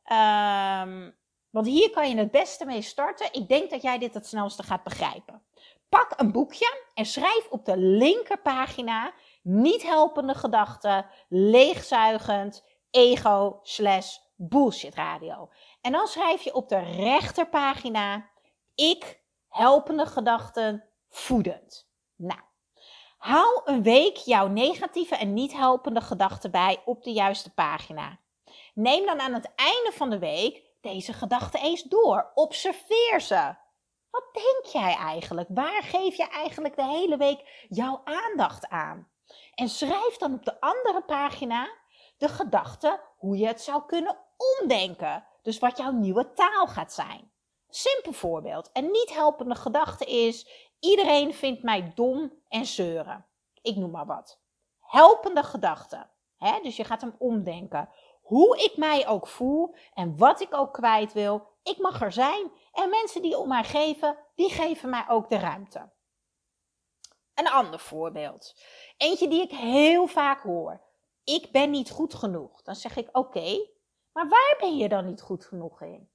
ehm, 0.04 1.12
want 1.50 1.66
hier 1.66 1.90
kan 1.90 2.10
je 2.10 2.16
het 2.16 2.32
beste 2.32 2.66
mee 2.66 2.82
starten. 2.82 3.28
Ik 3.32 3.48
denk 3.48 3.70
dat 3.70 3.82
jij 3.82 3.98
dit 3.98 4.14
het 4.14 4.28
snelste 4.28 4.64
gaat 4.64 4.84
begrijpen. 4.84 5.42
Pak 5.90 6.14
een 6.16 6.32
boekje 6.32 6.84
en 6.94 7.06
schrijf 7.06 7.48
op 7.50 7.66
de 7.66 7.78
linkerpagina 7.78 9.14
niet 9.42 9.84
helpende 9.84 10.36
gedachten, 10.36 11.06
leegzuigend, 11.30 12.64
ego 12.92 13.60
slash 13.64 14.18
bullshit 14.36 14.96
radio. 14.96 15.50
En 15.82 15.92
dan 15.92 16.08
schrijf 16.08 16.42
je 16.42 16.54
op 16.54 16.70
de 16.70 16.80
rechterpagina 16.80 18.30
ik 18.76 19.22
helpende 19.50 20.06
gedachten 20.06 20.84
voedend. 21.10 21.90
Nou, 22.16 22.40
hou 23.18 23.62
een 23.66 23.84
week 23.84 24.16
jouw 24.16 24.48
negatieve 24.48 25.16
en 25.16 25.34
niet 25.34 25.54
helpende 25.54 26.02
gedachten 26.02 26.52
bij 26.52 26.82
op 26.86 27.04
de 27.04 27.12
juiste 27.12 27.54
pagina. 27.54 28.20
Neem 28.74 29.06
dan 29.06 29.20
aan 29.20 29.34
het 29.34 29.52
einde 29.56 29.92
van 29.94 30.10
de 30.10 30.20
week 30.20 30.64
deze 30.82 31.14
gedachten 31.14 31.62
eens 31.62 31.84
door. 31.84 32.32
Observeer 32.34 33.22
ze. 33.22 33.56
Wat 34.10 34.24
denk 34.34 34.66
jij 34.66 34.96
eigenlijk? 34.96 35.50
Waar 35.52 35.84
geef 35.84 36.16
je 36.16 36.28
eigenlijk 36.28 36.76
de 36.76 36.86
hele 36.86 37.18
week 37.18 37.66
jouw 37.70 38.02
aandacht 38.04 38.68
aan? 38.70 39.10
En 39.56 39.70
schrijf 39.70 40.18
dan 40.18 40.34
op 40.34 40.46
de 40.46 40.62
andere 40.62 41.02
pagina 41.02 41.70
de 42.20 42.28
gedachte 42.28 43.00
hoe 43.18 43.38
je 43.38 43.48
het 43.48 43.62
zou 43.62 43.84
kunnen 43.86 44.18
omdenken. 44.60 45.26
Dus 45.42 45.60
wat 45.60 45.78
jouw 45.78 45.92
nieuwe 45.92 46.34
taal 46.34 46.68
gaat 46.68 46.94
zijn. 46.94 47.32
Simpel 47.70 48.12
voorbeeld. 48.12 48.70
Een 48.74 48.92
niet 48.92 49.14
helpende 49.14 49.56
gedachte 49.56 50.06
is: 50.06 50.48
iedereen 50.80 51.34
vindt 51.34 51.64
mij 51.64 51.92
dom 51.96 52.34
en 52.48 52.66
zeuren. 52.66 53.26
Ik 53.62 53.76
noem 53.76 53.92
maar 53.92 54.06
wat. 54.06 54.40
Helpende 54.80 55.44
gedachte. 55.44 56.08
Hè? 56.38 56.60
Dus 56.62 56.76
je 56.76 56.84
gaat 56.84 57.02
hem 57.02 57.16
omdenken. 57.18 57.90
Hoe 58.22 58.58
ik 58.58 58.78
mij 58.78 59.08
ook 59.08 59.28
voel 59.28 59.76
en 59.94 60.18
wat 60.18 60.42
ik 60.42 60.54
ook 60.54 60.74
kwijt 60.74 61.14
wil, 61.14 61.48
ik 61.64 61.78
mag 61.78 62.02
er 62.02 62.12
zijn. 62.12 62.52
En 62.74 62.90
mensen 62.90 63.22
die 63.22 63.38
om 63.38 63.48
mij 63.48 63.64
geven, 63.64 64.18
die 64.36 64.50
geven 64.50 64.90
mij 64.90 65.06
ook 65.08 65.30
de 65.30 65.38
ruimte. 65.38 65.90
Een 67.34 67.50
ander 67.50 67.80
voorbeeld. 67.80 68.56
Eentje 68.98 69.28
die 69.28 69.42
ik 69.42 69.52
heel 69.52 70.08
vaak 70.08 70.42
hoor 70.42 70.88
ik 71.24 71.52
ben 71.52 71.70
niet 71.70 71.90
goed 71.90 72.14
genoeg. 72.14 72.62
Dan 72.62 72.76
zeg 72.76 72.98
ik 72.98 73.10
oké, 73.12 73.68
maar 74.14 74.30
waar 74.30 74.56
ben 74.60 74.78
je 74.78 74.90
dan 74.90 75.06
niet 75.06 75.22
goed 75.22 75.46
genoeg 75.46 75.82
in? 75.82 76.10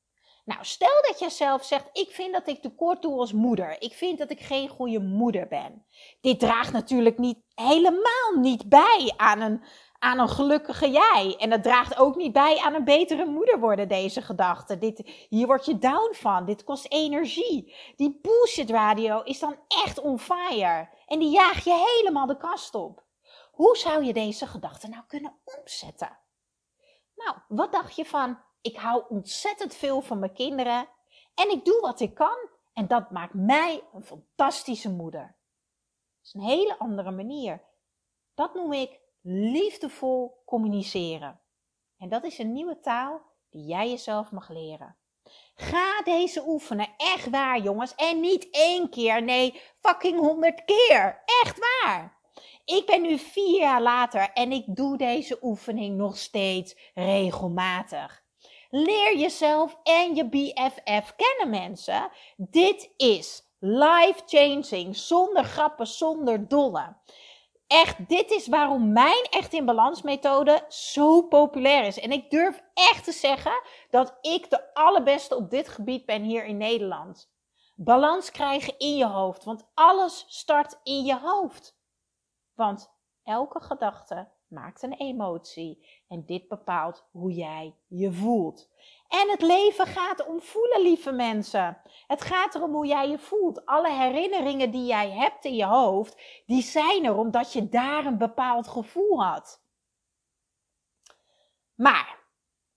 Nou, 0.44 0.64
stel 0.64 1.02
dat 1.08 1.18
je 1.18 1.30
zelf 1.30 1.64
zegt: 1.64 1.88
Ik 1.92 2.10
vind 2.10 2.32
dat 2.32 2.48
ik 2.48 2.62
tekort 2.62 3.02
doe 3.02 3.18
als 3.18 3.32
moeder. 3.32 3.76
Ik 3.82 3.92
vind 3.92 4.18
dat 4.18 4.30
ik 4.30 4.40
geen 4.40 4.68
goede 4.68 5.00
moeder 5.00 5.48
ben. 5.48 5.86
Dit 6.20 6.40
draagt 6.40 6.72
natuurlijk 6.72 7.18
niet 7.18 7.38
helemaal 7.54 8.32
niet 8.40 8.68
bij 8.68 9.14
aan 9.16 9.40
een, 9.40 9.62
aan 9.98 10.18
een 10.18 10.28
gelukkige 10.28 10.90
jij. 10.90 11.36
En 11.38 11.50
dat 11.50 11.62
draagt 11.62 11.98
ook 11.98 12.16
niet 12.16 12.32
bij 12.32 12.58
aan 12.58 12.74
een 12.74 12.84
betere 12.84 13.24
moeder 13.24 13.60
worden, 13.60 13.88
deze 13.88 14.22
gedachte. 14.22 14.78
Dit, 14.78 15.26
hier 15.28 15.46
word 15.46 15.64
je 15.64 15.78
down 15.78 16.14
van. 16.14 16.44
Dit 16.44 16.64
kost 16.64 16.86
energie. 16.88 17.74
Die 17.96 18.18
bullshit 18.22 18.70
radio 18.70 19.22
is 19.22 19.38
dan 19.38 19.56
echt 19.84 20.00
on 20.00 20.18
fire. 20.18 20.88
En 21.06 21.18
die 21.18 21.30
jaag 21.30 21.64
je 21.64 21.94
helemaal 21.96 22.26
de 22.26 22.36
kast 22.36 22.74
op. 22.74 23.03
Hoe 23.54 23.76
zou 23.76 24.04
je 24.04 24.12
deze 24.12 24.46
gedachte 24.46 24.88
nou 24.88 25.04
kunnen 25.06 25.38
omzetten? 25.44 26.18
Nou, 27.14 27.36
wat 27.48 27.72
dacht 27.72 27.96
je 27.96 28.04
van, 28.04 28.38
ik 28.60 28.76
hou 28.76 29.04
ontzettend 29.08 29.74
veel 29.74 30.00
van 30.00 30.18
mijn 30.18 30.32
kinderen 30.32 30.88
en 31.34 31.50
ik 31.50 31.64
doe 31.64 31.80
wat 31.80 32.00
ik 32.00 32.14
kan 32.14 32.48
en 32.72 32.86
dat 32.86 33.10
maakt 33.10 33.34
mij 33.34 33.82
een 33.92 34.04
fantastische 34.04 34.90
moeder. 34.90 35.22
Dat 35.22 36.24
is 36.24 36.34
een 36.34 36.40
hele 36.40 36.78
andere 36.78 37.10
manier. 37.10 37.62
Dat 38.34 38.54
noem 38.54 38.72
ik 38.72 39.00
liefdevol 39.20 40.42
communiceren. 40.46 41.40
En 41.98 42.08
dat 42.08 42.24
is 42.24 42.38
een 42.38 42.52
nieuwe 42.52 42.80
taal 42.80 43.22
die 43.50 43.64
jij 43.66 43.90
jezelf 43.90 44.30
mag 44.30 44.48
leren. 44.48 44.96
Ga 45.54 46.02
deze 46.02 46.46
oefenen, 46.46 46.88
echt 46.96 47.30
waar 47.30 47.60
jongens. 47.60 47.94
En 47.94 48.20
niet 48.20 48.48
één 48.50 48.90
keer, 48.90 49.22
nee, 49.22 49.60
fucking 49.80 50.18
honderd 50.18 50.64
keer. 50.64 51.22
Echt 51.42 51.58
waar. 51.58 52.22
Ik 52.64 52.86
ben 52.86 53.02
nu 53.02 53.18
vier 53.18 53.60
jaar 53.60 53.82
later 53.82 54.30
en 54.32 54.52
ik 54.52 54.64
doe 54.66 54.96
deze 54.96 55.38
oefening 55.42 55.96
nog 55.96 56.16
steeds 56.16 56.76
regelmatig. 56.94 58.22
Leer 58.70 59.16
jezelf 59.16 59.78
en 59.82 60.14
je 60.14 60.28
BFF 60.28 61.14
kennen, 61.16 61.50
mensen. 61.50 62.08
Dit 62.36 62.90
is 62.96 63.42
life 63.58 64.22
changing, 64.26 64.96
zonder 64.96 65.44
grappen, 65.44 65.86
zonder 65.86 66.48
dolle. 66.48 66.96
Echt, 67.66 68.08
dit 68.08 68.30
is 68.30 68.46
waarom 68.46 68.92
mijn 68.92 69.26
Echt 69.30 69.52
in 69.52 69.64
Balans 69.64 70.02
methode 70.02 70.64
zo 70.68 71.22
populair 71.22 71.84
is. 71.84 71.98
En 72.00 72.12
ik 72.12 72.30
durf 72.30 72.62
echt 72.74 73.04
te 73.04 73.12
zeggen 73.12 73.62
dat 73.90 74.18
ik 74.20 74.50
de 74.50 74.74
allerbeste 74.74 75.36
op 75.36 75.50
dit 75.50 75.68
gebied 75.68 76.06
ben 76.06 76.22
hier 76.22 76.44
in 76.44 76.56
Nederland. 76.56 77.32
Balans 77.74 78.30
krijgen 78.30 78.78
in 78.78 78.96
je 78.96 79.06
hoofd, 79.06 79.44
want 79.44 79.66
alles 79.74 80.24
start 80.28 80.80
in 80.82 81.04
je 81.04 81.18
hoofd. 81.18 81.76
Want 82.54 82.92
elke 83.22 83.60
gedachte 83.60 84.28
maakt 84.48 84.82
een 84.82 84.92
emotie 84.92 85.86
en 86.08 86.24
dit 86.26 86.48
bepaalt 86.48 87.06
hoe 87.10 87.32
jij 87.32 87.76
je 87.86 88.12
voelt. 88.12 88.70
En 89.08 89.30
het 89.30 89.42
leven 89.42 89.86
gaat 89.86 90.26
om 90.26 90.40
voelen, 90.40 90.82
lieve 90.82 91.12
mensen. 91.12 91.80
Het 92.06 92.22
gaat 92.22 92.54
erom 92.54 92.72
hoe 92.72 92.86
jij 92.86 93.08
je 93.08 93.18
voelt. 93.18 93.66
Alle 93.66 93.90
herinneringen 93.90 94.70
die 94.70 94.86
jij 94.86 95.10
hebt 95.10 95.44
in 95.44 95.54
je 95.54 95.64
hoofd, 95.64 96.42
die 96.46 96.62
zijn 96.62 97.04
er 97.04 97.16
omdat 97.16 97.52
je 97.52 97.68
daar 97.68 98.06
een 98.06 98.18
bepaald 98.18 98.68
gevoel 98.68 99.24
had. 99.24 99.62
Maar, 101.74 102.18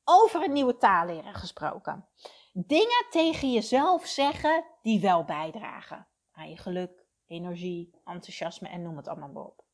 over 0.03 0.43
een 0.43 0.53
nieuwe 0.53 0.77
taal 0.77 1.05
leren 1.05 1.33
gesproken. 1.33 2.07
Dingen 2.53 3.05
tegen 3.09 3.51
jezelf 3.51 4.05
zeggen 4.05 4.65
die 4.81 5.01
wel 5.01 5.23
bijdragen 5.23 6.07
aan 6.31 6.49
je 6.49 6.57
geluk, 6.57 7.05
energie, 7.27 8.01
enthousiasme 8.05 8.67
en 8.67 8.81
noem 8.81 8.97
het 8.97 9.07
allemaal 9.07 9.29
maar 9.29 9.43
op. 9.43 9.66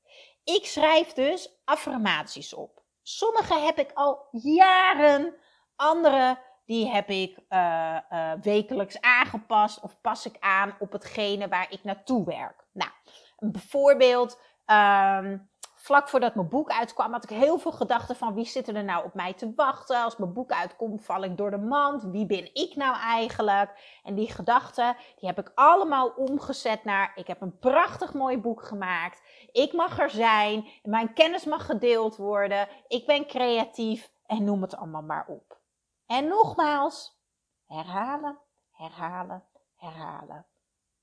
Ik 0.44 0.66
schrijf 0.66 1.14
dus 1.14 1.62
affirmaties 1.66 2.54
op. 2.54 2.82
Sommige 3.02 3.60
heb 3.60 3.78
ik 3.78 3.92
al 3.94 4.28
jaren, 4.32 5.36
andere 5.76 6.38
die 6.66 6.88
heb 6.88 7.10
ik 7.10 7.38
uh, 7.50 7.98
uh, 8.12 8.32
wekelijks 8.42 9.02
aangepast 9.02 9.80
of 9.80 10.02
pas 10.02 10.26
ik 10.26 10.36
aan 10.40 10.76
op 10.80 10.92
hetgene 10.92 11.48
waar 11.48 11.72
ik 11.72 11.84
naartoe 11.84 12.26
werk. 12.26 12.66
Nou, 12.72 12.92
bijvoorbeeld 13.40 14.40
um, 14.66 15.50
vlak 15.84 16.10
voordat 16.10 16.36
mijn 16.36 16.50
boek 16.50 16.72
uitkwam, 16.72 17.12
had 17.12 17.24
ik 17.24 17.30
heel 17.30 17.58
veel 17.60 17.72
gedachten 17.72 18.16
van 18.16 18.34
wie 18.34 18.46
zit 18.46 18.68
er 18.68 18.84
nou 18.84 19.06
op 19.06 19.14
mij 19.14 19.34
te 19.34 19.54
wachten. 19.56 20.04
Als 20.04 20.18
mijn 20.18 20.34
boek 20.34 20.52
uitkomt, 20.52 21.06
val 21.06 21.24
ik 21.24 21.38
door 21.38 21.52
de 21.52 21.58
mand. 21.58 22.04
Wie 22.04 22.26
ben 22.26 22.50
ik 22.54 22.76
nou 22.76 22.96
eigenlijk? 22.96 24.00
En 24.04 24.16
die 24.16 24.32
gedachten, 24.32 24.96
die 25.16 25.30
heb 25.30 25.40
ik 25.40 25.52
allemaal 25.56 26.10
omgezet 26.10 26.84
naar, 26.84 27.12
ik 27.16 27.28
heb 27.28 27.42
een 27.42 27.58
prachtig 27.58 28.14
mooi 28.14 28.38
boek 28.38 28.64
gemaakt. 28.64 29.22
Ik 29.52 29.74
mag 29.74 30.00
er 30.00 30.10
zijn, 30.10 30.68
mijn 30.84 31.14
kennis 31.14 31.46
mag 31.46 31.66
gedeeld 31.66 32.16
worden. 32.16 32.68
Ik 32.88 33.06
ben 33.06 33.26
creatief 33.26 34.12
en 34.26 34.44
noem 34.44 34.62
het 34.62 34.76
allemaal 34.76 35.04
maar 35.04 35.26
op. 35.28 35.60
En 36.06 36.28
nogmaals, 36.28 37.20
herhalen, 37.68 38.40
herhalen, 38.72 39.44
herhalen. 39.76 40.46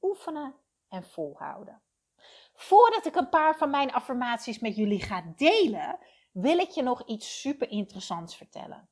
Oefenen 0.00 0.54
en 0.88 1.04
volhouden. 1.04 1.82
Voordat 2.62 3.07
ik 3.07 3.14
een 3.17 3.29
paar 3.29 3.57
van 3.57 3.71
mijn 3.71 3.93
affirmaties 3.93 4.59
met 4.59 4.76
jullie 4.76 5.02
ga 5.02 5.33
delen, 5.37 5.99
wil 6.33 6.59
ik 6.59 6.71
je 6.71 6.83
nog 6.83 7.07
iets 7.07 7.40
super 7.40 7.71
interessants 7.71 8.37
vertellen. 8.37 8.88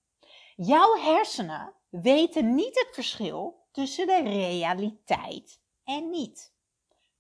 Jouw 0.57 0.97
hersenen 0.97 1.75
weten 1.89 2.55
niet 2.55 2.79
het 2.79 2.95
verschil 2.95 3.67
tussen 3.73 4.07
de 4.07 4.23
realiteit 4.23 5.61
en 5.85 6.11
niet. 6.11 6.55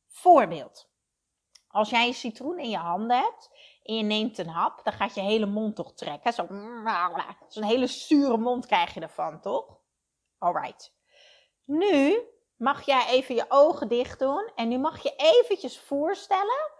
Voorbeeld. 0.06 0.90
Als 1.68 1.90
jij 1.90 2.06
een 2.06 2.14
citroen 2.14 2.58
in 2.58 2.70
je 2.70 2.76
handen 2.76 3.16
hebt 3.16 3.50
en 3.82 3.96
je 3.96 4.02
neemt 4.02 4.38
een 4.38 4.48
hap, 4.48 4.84
dan 4.84 4.92
gaat 4.92 5.14
je 5.14 5.20
hele 5.20 5.46
mond 5.46 5.76
toch 5.76 5.94
trekken. 5.94 6.32
Zo'n 7.48 7.64
hele 7.64 7.86
zure 7.86 8.36
mond 8.36 8.66
krijg 8.66 8.94
je 8.94 9.00
ervan, 9.00 9.40
toch? 9.40 9.78
Alright. 10.38 10.94
Nu 11.64 12.22
mag 12.58 12.86
jij 12.86 13.06
even 13.08 13.34
je 13.34 13.44
ogen 13.48 13.88
dicht 13.88 14.18
doen. 14.18 14.50
En 14.54 14.68
nu 14.68 14.78
mag 14.78 15.02
je 15.02 15.14
eventjes 15.16 15.80
voorstellen 15.80 16.70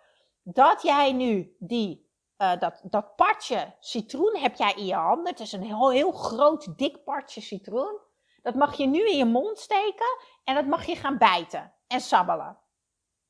dat 0.43 0.83
jij 0.83 1.13
nu 1.13 1.57
die, 1.59 2.11
uh, 2.39 2.59
dat, 2.59 2.81
dat 2.85 3.17
partje 3.17 3.75
citroen 3.81 4.37
heb 4.37 4.55
jij 4.55 4.73
in 4.73 4.87
je 4.87 4.95
handen. 4.95 5.33
Het 5.33 5.41
is 5.41 5.53
een 5.53 5.63
heel, 5.63 5.91
heel 5.91 6.13
groot, 6.13 6.79
dik 6.79 7.05
partje 7.05 7.41
citroen. 7.41 7.99
Dat 8.43 8.55
mag 8.55 8.77
je 8.77 8.87
nu 8.87 9.09
in 9.09 9.17
je 9.17 9.25
mond 9.25 9.59
steken 9.59 10.19
en 10.45 10.55
dat 10.55 10.67
mag 10.67 10.87
je 10.87 10.97
gaan 10.97 11.19
bijten 11.19 11.73
en 11.87 12.01
sabbelen. 12.01 12.59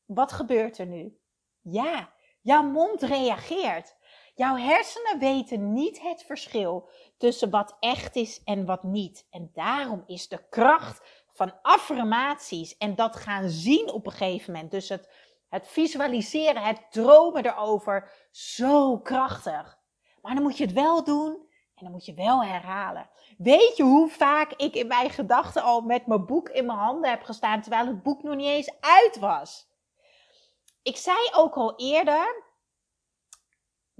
Wat 0.05 0.33
gebeurt 0.33 0.79
er 0.79 0.87
nu? 0.87 1.19
Ja, 1.61 2.13
jouw 2.41 2.63
mond 2.63 3.03
reageert. 3.03 3.97
Jouw 4.35 4.57
hersenen 4.57 5.19
weten 5.19 5.73
niet 5.73 6.01
het 6.01 6.23
verschil 6.23 6.89
tussen 7.17 7.51
wat 7.51 7.77
echt 7.81 8.17
is 8.17 8.43
en 8.45 8.65
wat 8.67 8.83
niet. 8.83 9.27
En 9.31 9.51
daarom 9.53 10.03
is 10.07 10.29
de 10.29 10.49
kracht 10.49 11.18
van 11.39 11.59
affirmaties 11.63 12.77
en 12.77 12.95
dat 12.95 13.17
gaan 13.17 13.49
zien 13.49 13.91
op 13.91 14.07
een 14.07 14.13
gegeven 14.13 14.53
moment. 14.53 14.71
Dus 14.71 14.89
het, 14.89 15.09
het 15.49 15.69
visualiseren, 15.69 16.63
het 16.63 16.87
dromen 16.91 17.47
erover, 17.47 18.11
zo 18.31 18.99
krachtig. 18.99 19.79
Maar 20.23 20.35
dan 20.35 20.43
moet 20.43 20.57
je 20.57 20.65
het 20.65 20.73
wel 20.73 21.05
doen 21.05 21.31
en 21.75 21.85
dan 21.85 21.91
moet 21.91 22.05
je 22.05 22.15
wel 22.15 22.45
herhalen. 22.45 23.11
Weet 23.37 23.77
je 23.77 23.83
hoe 23.83 24.09
vaak 24.09 24.53
ik 24.53 24.75
in 24.75 24.87
mijn 24.87 25.11
gedachten 25.11 25.63
al 25.63 25.81
met 25.81 26.07
mijn 26.07 26.27
boek 26.27 26.49
in 26.49 26.67
mijn 26.67 26.79
handen 26.79 27.11
heb 27.11 27.23
gestaan 27.23 27.61
terwijl 27.61 27.87
het 27.87 28.03
boek 28.03 28.23
nog 28.23 28.35
niet 28.35 28.47
eens 28.47 28.75
uit 28.81 29.19
was? 29.19 29.69
Ik 30.83 30.97
zei 30.97 31.19
ook 31.35 31.55
al 31.55 31.77
eerder 31.77 32.48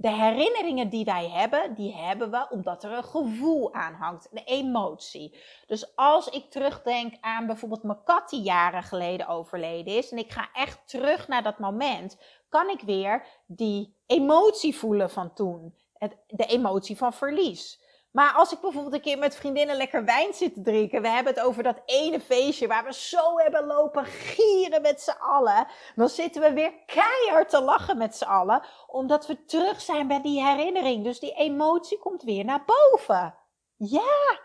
de 0.01 0.11
herinneringen 0.11 0.89
die 0.89 1.05
wij 1.05 1.29
hebben, 1.29 1.73
die 1.73 1.95
hebben 1.95 2.31
we 2.31 2.47
omdat 2.49 2.83
er 2.83 2.91
een 2.91 3.03
gevoel 3.03 3.73
aan 3.73 3.93
hangt, 3.93 4.27
een 4.31 4.43
emotie. 4.45 5.37
Dus 5.67 5.95
als 5.95 6.27
ik 6.27 6.49
terugdenk 6.49 7.13
aan 7.21 7.45
bijvoorbeeld 7.45 7.83
mijn 7.83 8.03
kat 8.03 8.29
die 8.29 8.41
jaren 8.41 8.83
geleden 8.83 9.27
overleden 9.27 9.95
is 9.95 10.11
en 10.11 10.17
ik 10.17 10.31
ga 10.31 10.49
echt 10.53 10.79
terug 10.85 11.27
naar 11.27 11.43
dat 11.43 11.59
moment, 11.59 12.17
kan 12.49 12.69
ik 12.69 12.81
weer 12.81 13.25
die 13.45 13.95
emotie 14.05 14.75
voelen 14.75 15.09
van 15.09 15.33
toen. 15.33 15.75
De 16.27 16.45
emotie 16.45 16.97
van 16.97 17.13
verlies. 17.13 17.81
Maar 18.11 18.33
als 18.33 18.51
ik 18.51 18.59
bijvoorbeeld 18.59 18.93
een 18.93 19.01
keer 19.01 19.17
met 19.17 19.35
vriendinnen 19.35 19.75
lekker 19.75 20.05
wijn 20.05 20.33
zit 20.33 20.53
te 20.53 20.61
drinken. 20.61 21.01
We 21.01 21.07
hebben 21.07 21.33
het 21.33 21.43
over 21.43 21.63
dat 21.63 21.81
ene 21.85 22.19
feestje 22.19 22.67
waar 22.67 22.83
we 22.83 22.93
zo 22.93 23.37
hebben 23.37 23.65
lopen 23.65 24.05
gieren 24.05 24.81
met 24.81 25.01
z'n 25.01 25.17
allen. 25.19 25.67
Dan 25.95 26.09
zitten 26.09 26.41
we 26.41 26.53
weer 26.53 26.73
keihard 26.85 27.49
te 27.49 27.61
lachen 27.61 27.97
met 27.97 28.15
z'n 28.15 28.23
allen. 28.23 28.63
Omdat 28.87 29.27
we 29.27 29.45
terug 29.45 29.81
zijn 29.81 30.07
bij 30.07 30.21
die 30.21 30.43
herinnering. 30.43 31.03
Dus 31.03 31.19
die 31.19 31.33
emotie 31.33 31.99
komt 31.99 32.23
weer 32.23 32.45
naar 32.45 32.63
boven. 32.65 33.35
Ja, 33.75 34.39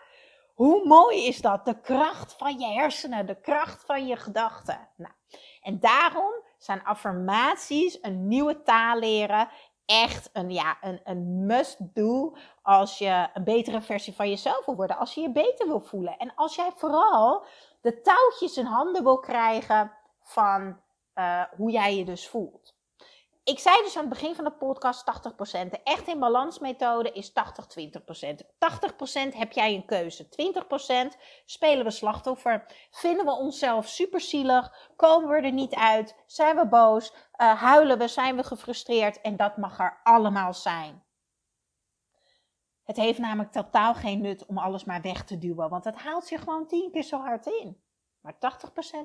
hoe 0.53 0.85
mooi 0.87 1.25
is 1.25 1.41
dat? 1.41 1.65
De 1.65 1.81
kracht 1.81 2.33
van 2.37 2.59
je 2.59 2.67
hersenen, 2.67 3.25
de 3.25 3.39
kracht 3.41 3.83
van 3.85 4.07
je 4.07 4.15
gedachten. 4.15 4.89
Nou, 4.95 5.13
en 5.61 5.79
daarom 5.79 6.33
zijn 6.57 6.83
affirmaties 6.83 7.97
een 8.01 8.27
nieuwe 8.27 8.61
taal 8.61 8.99
leren 8.99 9.49
echt 9.85 10.29
een, 10.33 10.51
ja, 10.51 10.77
een, 10.81 10.99
een 11.03 11.45
must-do 11.45 12.35
als 12.65 12.97
je 12.97 13.27
een 13.33 13.43
betere 13.43 13.81
versie 13.81 14.15
van 14.15 14.29
jezelf 14.29 14.65
wil 14.65 14.75
worden. 14.75 14.97
Als 14.97 15.13
je 15.13 15.21
je 15.21 15.31
beter 15.31 15.67
wil 15.67 15.79
voelen. 15.79 16.17
En 16.17 16.31
als 16.35 16.55
jij 16.55 16.71
vooral 16.75 17.45
de 17.81 18.01
touwtjes 18.01 18.57
in 18.57 18.65
handen 18.65 19.03
wil 19.03 19.19
krijgen 19.19 19.91
van 20.21 20.81
uh, 21.15 21.43
hoe 21.55 21.71
jij 21.71 21.95
je 21.95 22.05
dus 22.05 22.27
voelt. 22.27 22.73
Ik 23.43 23.59
zei 23.59 23.75
dus 23.83 23.95
aan 23.95 24.05
het 24.05 24.13
begin 24.13 24.35
van 24.35 24.43
de 24.43 24.51
podcast 24.51 25.01
80%. 25.01 25.03
De 25.69 25.79
echt 25.83 26.07
in 26.07 26.19
balans 26.19 26.59
methode 26.59 27.11
is 27.11 27.29
80-20%. 27.29 27.33
80% 27.33 27.35
heb 29.29 29.51
jij 29.51 29.73
een 29.73 29.85
keuze. 29.85 30.27
20% 31.13 31.17
spelen 31.45 31.85
we 31.85 31.91
slachtoffer. 31.91 32.65
Vinden 32.91 33.25
we 33.25 33.31
onszelf 33.31 33.87
super 33.87 34.21
zielig? 34.21 34.89
Komen 34.95 35.29
we 35.29 35.35
er 35.35 35.51
niet 35.51 35.75
uit? 35.75 36.15
Zijn 36.25 36.55
we 36.55 36.67
boos? 36.67 37.13
Uh, 37.13 37.61
huilen 37.61 37.97
we? 37.97 38.07
Zijn 38.07 38.35
we 38.35 38.43
gefrustreerd? 38.43 39.21
En 39.21 39.35
dat 39.35 39.57
mag 39.57 39.79
er 39.79 39.99
allemaal 40.03 40.53
zijn. 40.53 41.04
Het 42.85 42.97
heeft 42.97 43.19
namelijk 43.19 43.51
totaal 43.51 43.93
geen 43.93 44.21
nut 44.21 44.45
om 44.45 44.57
alles 44.57 44.83
maar 44.83 45.01
weg 45.01 45.23
te 45.23 45.37
duwen, 45.37 45.69
want 45.69 45.83
het 45.83 45.95
haalt 45.95 46.29
je 46.29 46.37
gewoon 46.37 46.67
tien 46.67 46.91
keer 46.91 47.03
zo 47.03 47.19
hard 47.19 47.45
in. 47.45 47.81
Maar 48.21 48.33
80% 48.33 48.37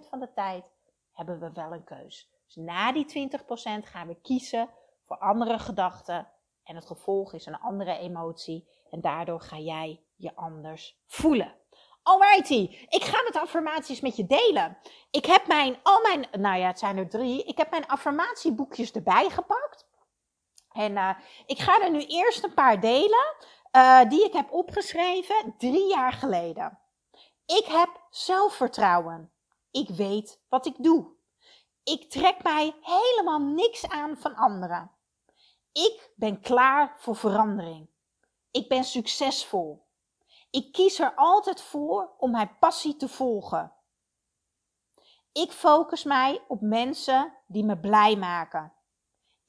van 0.09 0.21
de 0.21 0.33
tijd 0.33 0.73
hebben 1.13 1.41
we 1.41 1.53
wel 1.53 1.73
een 1.73 1.85
keus. 1.85 2.31
Dus 2.45 2.57
na 2.57 2.93
die 2.93 3.31
20% 3.31 3.39
gaan 3.63 4.07
we 4.07 4.21
kiezen 4.23 4.69
voor 5.07 5.19
andere 5.19 5.59
gedachten. 5.59 6.29
En 6.65 6.75
het 6.75 6.87
gevolg 6.87 7.35
is 7.35 7.47
een 7.47 7.59
andere 7.59 7.99
emotie. 7.99 8.69
En 8.91 9.01
daardoor 9.01 9.41
ga 9.41 9.59
jij 9.59 10.03
je 10.17 10.35
anders 10.35 11.01
voelen. 11.07 11.55
Alrighty, 12.03 12.87
ik 12.89 13.03
ga 13.03 13.23
met 13.23 13.37
affirmaties 13.37 14.01
met 14.01 14.17
je 14.17 14.27
delen. 14.27 14.79
Ik 15.11 15.27
heb 15.27 15.47
mijn, 15.47 15.77
al 15.83 16.01
mijn, 16.01 16.27
nou 16.43 16.59
ja, 16.59 16.67
het 16.67 16.79
zijn 16.79 16.97
er 16.97 17.09
drie. 17.09 17.45
Ik 17.45 17.59
heb 17.59 17.71
mijn 17.71 17.87
affirmatieboekjes 17.87 18.93
erbij 18.93 19.29
gepakt. 19.31 19.89
En 20.81 20.93
uh, 20.93 21.11
ik 21.47 21.59
ga 21.59 21.81
er 21.81 21.91
nu 21.91 22.05
eerst 22.05 22.45
een 22.45 22.55
paar 22.55 22.81
delen 22.81 23.35
uh, 23.73 24.09
die 24.09 24.25
ik 24.25 24.33
heb 24.33 24.53
opgeschreven 24.53 25.55
drie 25.59 25.89
jaar 25.89 26.13
geleden. 26.13 26.79
Ik 27.47 27.65
heb 27.65 28.07
zelfvertrouwen. 28.11 29.33
Ik 29.71 29.89
weet 29.89 30.41
wat 30.49 30.67
ik 30.67 30.75
doe. 30.79 31.07
Ik 31.85 32.11
trek 32.11 32.43
mij 32.43 32.77
helemaal 32.81 33.39
niks 33.39 33.89
aan 33.89 34.17
van 34.17 34.35
anderen. 34.35 34.91
Ik 35.73 36.13
ben 36.15 36.41
klaar 36.41 36.95
voor 36.99 37.17
verandering. 37.17 37.89
Ik 38.51 38.69
ben 38.69 38.85
succesvol. 38.85 39.87
Ik 40.51 40.73
kies 40.73 40.99
er 40.99 41.15
altijd 41.15 41.63
voor 41.63 42.15
om 42.19 42.31
mijn 42.31 42.57
passie 42.59 42.97
te 42.97 43.09
volgen. 43.09 43.73
Ik 45.33 45.53
focus 45.53 46.05
mij 46.05 46.45
op 46.49 46.61
mensen 46.61 47.35
die 47.47 47.65
me 47.65 47.79
blij 47.79 48.17
maken. 48.17 48.73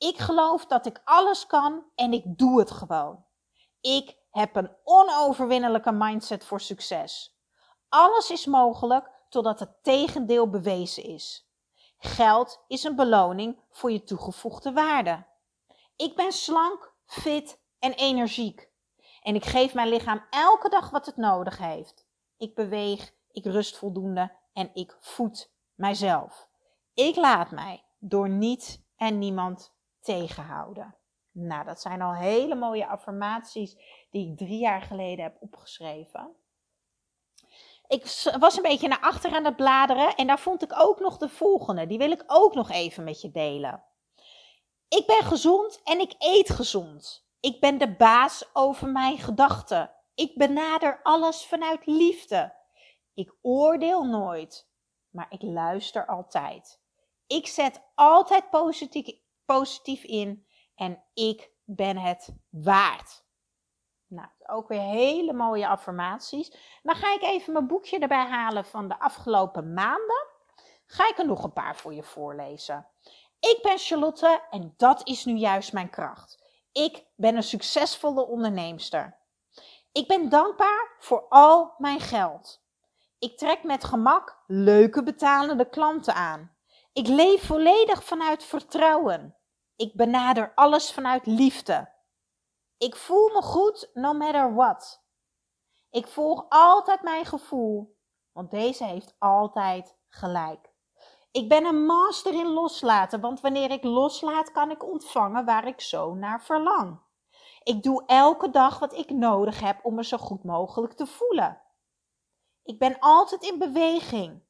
Ik 0.01 0.17
geloof 0.17 0.65
dat 0.65 0.85
ik 0.85 1.01
alles 1.03 1.47
kan 1.47 1.83
en 1.95 2.13
ik 2.13 2.23
doe 2.25 2.59
het 2.59 2.71
gewoon. 2.71 3.25
Ik 3.81 4.17
heb 4.31 4.55
een 4.55 4.75
onoverwinnelijke 4.83 5.91
mindset 5.91 6.45
voor 6.45 6.61
succes. 6.61 7.39
Alles 7.89 8.31
is 8.31 8.45
mogelijk 8.45 9.11
totdat 9.29 9.59
het 9.59 9.83
tegendeel 9.83 10.49
bewezen 10.49 11.03
is. 11.03 11.49
Geld 11.97 12.63
is 12.67 12.83
een 12.83 12.95
beloning 12.95 13.59
voor 13.69 13.91
je 13.91 14.03
toegevoegde 14.03 14.73
waarde. 14.73 15.25
Ik 15.95 16.15
ben 16.15 16.31
slank, 16.31 16.93
fit 17.05 17.59
en 17.79 17.93
energiek. 17.93 18.69
En 19.21 19.35
ik 19.35 19.45
geef 19.45 19.73
mijn 19.73 19.89
lichaam 19.89 20.25
elke 20.29 20.69
dag 20.69 20.89
wat 20.89 21.05
het 21.05 21.17
nodig 21.17 21.57
heeft. 21.57 22.05
Ik 22.37 22.55
beweeg, 22.55 23.13
ik 23.31 23.45
rust 23.45 23.77
voldoende 23.77 24.31
en 24.53 24.69
ik 24.73 24.97
voed 24.99 25.51
mijzelf. 25.75 26.47
Ik 26.93 27.15
laat 27.15 27.51
mij 27.51 27.83
door 27.99 28.29
niets 28.29 28.79
en 28.95 29.19
niemand 29.19 29.79
tegenhouden. 30.01 30.95
Nou, 31.31 31.65
dat 31.65 31.81
zijn 31.81 32.01
al 32.01 32.15
hele 32.15 32.55
mooie 32.55 32.87
affirmaties 32.87 33.77
die 34.09 34.31
ik 34.31 34.37
drie 34.37 34.59
jaar 34.59 34.81
geleden 34.81 35.23
heb 35.23 35.37
opgeschreven 35.39 36.35
ik 37.91 38.31
was 38.39 38.55
een 38.55 38.61
beetje 38.61 38.87
naar 38.87 38.99
achter 38.99 39.33
aan 39.33 39.45
het 39.45 39.55
bladeren 39.55 40.15
en 40.15 40.27
daar 40.27 40.39
vond 40.39 40.63
ik 40.63 40.73
ook 40.75 40.99
nog 40.99 41.17
de 41.17 41.29
volgende. 41.29 41.87
Die 41.87 41.97
wil 41.97 42.11
ik 42.11 42.23
ook 42.27 42.53
nog 42.53 42.69
even 42.69 43.03
met 43.03 43.21
je 43.21 43.31
delen. 43.31 43.83
Ik 44.87 45.05
ben 45.05 45.23
gezond 45.23 45.81
en 45.83 45.99
ik 45.99 46.15
eet 46.17 46.49
gezond. 46.49 47.25
Ik 47.39 47.59
ben 47.59 47.77
de 47.77 47.95
baas 47.95 48.49
over 48.53 48.87
mijn 48.87 49.17
gedachten. 49.17 49.91
Ik 50.15 50.35
benader 50.35 50.99
alles 51.03 51.45
vanuit 51.45 51.85
liefde. 51.85 52.53
Ik 53.13 53.33
oordeel 53.41 54.03
nooit, 54.03 54.69
maar 55.09 55.27
ik 55.29 55.41
luister 55.41 56.07
altijd. 56.07 56.81
Ik 57.27 57.47
zet 57.47 57.81
altijd 57.95 58.49
positief, 58.49 59.07
positief 59.57 60.03
in 60.03 60.45
en 60.75 61.03
ik 61.13 61.51
ben 61.63 61.97
het 61.97 62.35
waard. 62.49 63.23
Nou, 64.07 64.27
ook 64.47 64.67
weer 64.67 64.81
hele 64.81 65.33
mooie 65.33 65.67
affirmaties. 65.67 66.79
Dan 66.83 66.95
ga 66.95 67.13
ik 67.13 67.21
even 67.21 67.53
mijn 67.53 67.67
boekje 67.67 67.99
erbij 67.99 68.25
halen 68.25 68.65
van 68.65 68.87
de 68.87 68.99
afgelopen 68.99 69.73
maanden. 69.73 70.27
Ga 70.85 71.09
ik 71.09 71.17
er 71.17 71.25
nog 71.25 71.43
een 71.43 71.53
paar 71.53 71.75
voor 71.75 71.93
je 71.93 72.03
voorlezen. 72.03 72.87
Ik 73.39 73.59
ben 73.61 73.77
Charlotte 73.77 74.41
en 74.49 74.73
dat 74.77 75.07
is 75.07 75.25
nu 75.25 75.35
juist 75.35 75.73
mijn 75.73 75.89
kracht. 75.89 76.43
Ik 76.71 77.05
ben 77.15 77.35
een 77.35 77.43
succesvolle 77.43 78.27
onderneemster. 78.27 79.19
Ik 79.91 80.07
ben 80.07 80.29
dankbaar 80.29 80.95
voor 80.99 81.25
al 81.29 81.73
mijn 81.77 81.99
geld. 81.99 82.63
Ik 83.19 83.37
trek 83.37 83.63
met 83.63 83.83
gemak 83.83 84.43
leuke 84.47 85.03
betalende 85.03 85.69
klanten 85.69 86.13
aan. 86.13 86.55
Ik 86.93 87.07
leef 87.07 87.45
volledig 87.45 88.03
vanuit 88.03 88.43
vertrouwen. 88.43 89.35
Ik 89.81 89.95
benader 89.95 90.51
alles 90.55 90.91
vanuit 90.91 91.25
liefde. 91.25 91.89
Ik 92.77 92.95
voel 92.95 93.29
me 93.29 93.41
goed 93.41 93.89
no 93.93 94.13
matter 94.13 94.53
what. 94.55 95.03
Ik 95.89 96.07
volg 96.07 96.45
altijd 96.49 97.01
mijn 97.01 97.25
gevoel, 97.25 97.97
want 98.31 98.51
deze 98.51 98.83
heeft 98.83 99.15
altijd 99.19 99.97
gelijk. 100.09 100.73
Ik 101.31 101.49
ben 101.49 101.65
een 101.65 101.85
master 101.85 102.33
in 102.33 102.47
loslaten, 102.47 103.21
want 103.21 103.41
wanneer 103.41 103.71
ik 103.71 103.83
loslaat, 103.83 104.51
kan 104.51 104.71
ik 104.71 104.83
ontvangen 104.83 105.45
waar 105.45 105.67
ik 105.67 105.81
zo 105.81 106.13
naar 106.13 106.43
verlang. 106.43 106.99
Ik 107.63 107.83
doe 107.83 108.03
elke 108.05 108.49
dag 108.49 108.79
wat 108.79 108.93
ik 108.93 109.09
nodig 109.09 109.59
heb 109.59 109.85
om 109.85 109.95
me 109.95 110.03
zo 110.03 110.17
goed 110.17 110.43
mogelijk 110.43 110.93
te 110.93 111.05
voelen. 111.05 111.61
Ik 112.63 112.79
ben 112.79 112.99
altijd 112.99 113.43
in 113.43 113.57
beweging. 113.57 114.43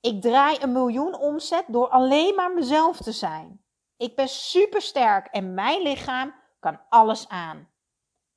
Ik 0.00 0.20
draai 0.20 0.58
een 0.60 0.72
miljoen 0.72 1.18
omzet 1.18 1.64
door 1.68 1.88
alleen 1.88 2.34
maar 2.34 2.54
mezelf 2.54 2.96
te 2.96 3.12
zijn. 3.12 3.63
Ik 3.96 4.16
ben 4.16 4.28
supersterk 4.28 5.26
en 5.26 5.54
mijn 5.54 5.82
lichaam 5.82 6.34
kan 6.60 6.80
alles 6.88 7.28
aan. 7.28 7.68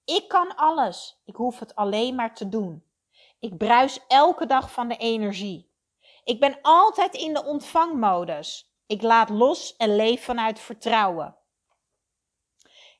Ik 0.05 0.27
kan 0.27 0.55
alles. 0.55 1.21
Ik 1.25 1.35
hoef 1.35 1.59
het 1.59 1.75
alleen 1.75 2.15
maar 2.15 2.35
te 2.35 2.49
doen. 2.49 2.83
Ik 3.39 3.57
bruis 3.57 3.99
elke 4.07 4.45
dag 4.45 4.71
van 4.71 4.87
de 4.87 4.97
energie. 4.97 5.71
Ik 6.23 6.39
ben 6.39 6.59
altijd 6.61 7.15
in 7.15 7.33
de 7.33 7.45
ontvangmodus. 7.45 8.71
Ik 8.85 9.01
laat 9.01 9.29
los 9.29 9.75
en 9.75 9.95
leef 9.95 10.23
vanuit 10.23 10.59
vertrouwen. 10.59 11.35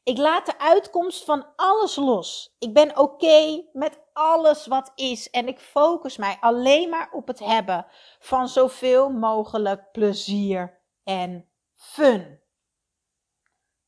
Ik 0.03 0.17
laat 0.17 0.45
de 0.45 0.59
uitkomst 0.59 1.23
van 1.23 1.45
alles 1.55 1.95
los. 1.95 2.55
Ik 2.59 2.73
ben 2.73 2.97
oké 2.97 3.63
met 3.73 3.99
alles 4.13 4.67
wat 4.67 4.91
is 4.95 5.29
en 5.29 5.47
ik 5.47 5.59
focus 5.59 6.17
mij 6.17 6.37
alleen 6.39 6.89
maar 6.89 7.09
op 7.11 7.27
het 7.27 7.39
hebben 7.39 7.85
van 8.19 8.47
zoveel 8.47 9.09
mogelijk 9.09 9.91
plezier 9.91 10.79
en 11.03 11.49
fun. 11.75 12.41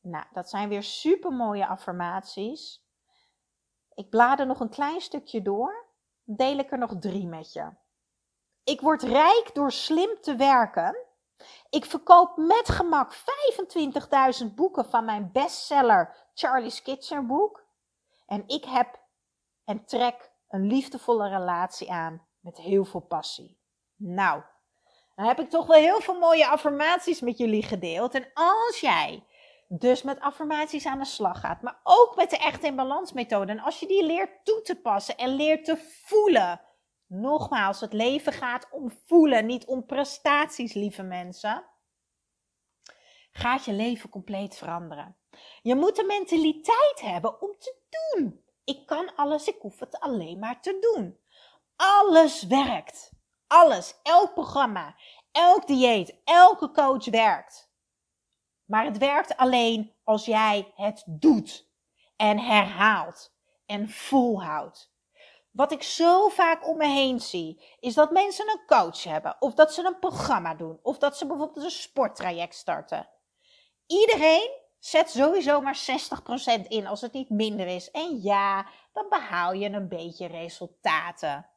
Nou, 0.00 0.24
dat 0.32 0.50
zijn 0.50 0.68
weer 0.68 0.82
super 0.82 1.32
mooie 1.32 1.66
affirmaties. 1.66 2.84
Ik 3.94 4.10
blader 4.10 4.46
nog 4.46 4.60
een 4.60 4.70
klein 4.70 5.00
stukje 5.00 5.42
door. 5.42 5.88
Deel 6.24 6.58
ik 6.58 6.70
er 6.70 6.78
nog 6.78 6.94
drie 6.98 7.26
met 7.26 7.52
je. 7.52 7.70
Ik 8.64 8.80
word 8.80 9.02
rijk 9.02 9.50
door 9.52 9.72
slim 9.72 10.18
te 10.20 10.36
werken. 10.36 10.96
Ik 11.70 11.84
verkoop 11.84 12.36
met 12.36 12.68
gemak 12.68 13.14
25.000 14.42 14.54
boeken 14.54 14.84
van 14.84 15.04
mijn 15.04 15.32
bestseller 15.32 16.28
Charlie's 16.34 16.82
Kitchen 16.82 17.26
boek. 17.26 17.64
En 18.26 18.44
ik 18.46 18.64
heb 18.64 18.98
en 19.64 19.84
trek 19.84 20.30
een 20.48 20.66
liefdevolle 20.66 21.28
relatie 21.28 21.92
aan 21.92 22.26
met 22.40 22.56
heel 22.56 22.84
veel 22.84 23.00
passie. 23.00 23.58
Nou, 23.96 24.42
dan 25.14 25.26
heb 25.26 25.40
ik 25.40 25.50
toch 25.50 25.66
wel 25.66 25.76
heel 25.76 26.00
veel 26.00 26.18
mooie 26.18 26.48
affirmaties 26.48 27.20
met 27.20 27.38
jullie 27.38 27.62
gedeeld. 27.62 28.14
En 28.14 28.30
als 28.34 28.80
jij 28.80 29.24
dus 29.72 30.02
met 30.02 30.20
affirmaties 30.20 30.86
aan 30.86 30.98
de 30.98 31.04
slag 31.04 31.40
gaat, 31.40 31.62
maar 31.62 31.80
ook 31.82 32.16
met 32.16 32.30
de 32.30 32.36
Echt 32.36 32.64
in 32.64 32.76
Balans 32.76 33.12
methode. 33.12 33.52
En 33.52 33.60
als 33.60 33.80
je 33.80 33.86
die 33.86 34.04
leert 34.04 34.44
toe 34.44 34.62
te 34.62 34.80
passen 34.80 35.16
en 35.16 35.28
leert 35.28 35.64
te 35.64 35.76
voelen. 36.04 36.60
Nogmaals, 37.06 37.80
het 37.80 37.92
leven 37.92 38.32
gaat 38.32 38.68
om 38.70 38.92
voelen, 39.06 39.46
niet 39.46 39.64
om 39.64 39.86
prestaties, 39.86 40.74
lieve 40.74 41.02
mensen. 41.02 41.64
Gaat 43.32 43.64
je 43.64 43.72
leven 43.72 44.10
compleet 44.10 44.56
veranderen. 44.56 45.16
Je 45.62 45.74
moet 45.74 45.96
de 45.96 46.04
mentaliteit 46.04 47.00
hebben 47.00 47.40
om 47.40 47.54
te 47.58 47.76
doen. 47.90 48.44
Ik 48.64 48.86
kan 48.86 49.14
alles, 49.14 49.48
ik 49.48 49.56
hoef 49.60 49.80
het 49.80 50.00
alleen 50.00 50.38
maar 50.38 50.62
te 50.62 50.94
doen. 50.94 51.18
Alles 51.76 52.46
werkt. 52.46 53.12
Alles, 53.46 54.00
elk 54.02 54.34
programma, 54.34 54.94
elk 55.32 55.66
dieet, 55.66 56.20
elke 56.24 56.70
coach 56.70 57.04
werkt. 57.04 57.69
Maar 58.70 58.84
het 58.84 58.98
werkt 58.98 59.36
alleen 59.36 59.94
als 60.04 60.24
jij 60.24 60.72
het 60.74 61.02
doet 61.06 61.68
en 62.16 62.38
herhaalt 62.38 63.34
en 63.66 63.88
volhoudt. 63.88 64.92
Wat 65.50 65.72
ik 65.72 65.82
zo 65.82 66.28
vaak 66.28 66.68
om 66.68 66.76
me 66.76 66.86
heen 66.86 67.20
zie, 67.20 67.76
is 67.80 67.94
dat 67.94 68.10
mensen 68.10 68.48
een 68.48 68.66
coach 68.66 69.04
hebben, 69.04 69.36
of 69.38 69.54
dat 69.54 69.74
ze 69.74 69.84
een 69.84 69.98
programma 69.98 70.54
doen, 70.54 70.78
of 70.82 70.98
dat 70.98 71.16
ze 71.16 71.26
bijvoorbeeld 71.26 71.64
een 71.64 71.70
sporttraject 71.70 72.54
starten. 72.54 73.08
Iedereen 73.86 74.50
zet 74.78 75.10
sowieso 75.10 75.60
maar 75.60 75.78
60% 76.62 76.66
in 76.68 76.86
als 76.86 77.00
het 77.00 77.12
niet 77.12 77.30
minder 77.30 77.66
is. 77.66 77.90
En 77.90 78.20
ja, 78.22 78.66
dan 78.92 79.06
behaal 79.08 79.52
je 79.52 79.68
een 79.68 79.88
beetje 79.88 80.26
resultaten. 80.26 81.50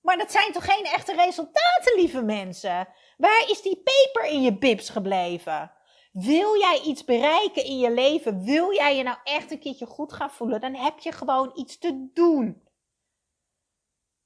Maar 0.00 0.18
dat 0.18 0.30
zijn 0.30 0.52
toch 0.52 0.64
geen 0.64 0.84
echte 0.84 1.14
resultaten, 1.14 1.94
lieve 1.96 2.22
mensen? 2.22 2.88
Waar 3.16 3.44
is 3.48 3.62
die 3.62 3.82
peper 3.82 4.30
in 4.30 4.42
je 4.42 4.58
bibs 4.58 4.88
gebleven? 4.88 5.72
Wil 6.18 6.58
jij 6.58 6.80
iets 6.84 7.04
bereiken 7.04 7.64
in 7.64 7.78
je 7.78 7.92
leven? 7.92 8.44
Wil 8.44 8.72
jij 8.72 8.96
je 8.96 9.02
nou 9.02 9.18
echt 9.24 9.50
een 9.50 9.58
keertje 9.58 9.86
goed 9.86 10.12
gaan 10.12 10.30
voelen? 10.30 10.60
Dan 10.60 10.74
heb 10.74 10.98
je 10.98 11.12
gewoon 11.12 11.50
iets 11.54 11.78
te 11.78 12.10
doen. 12.14 12.62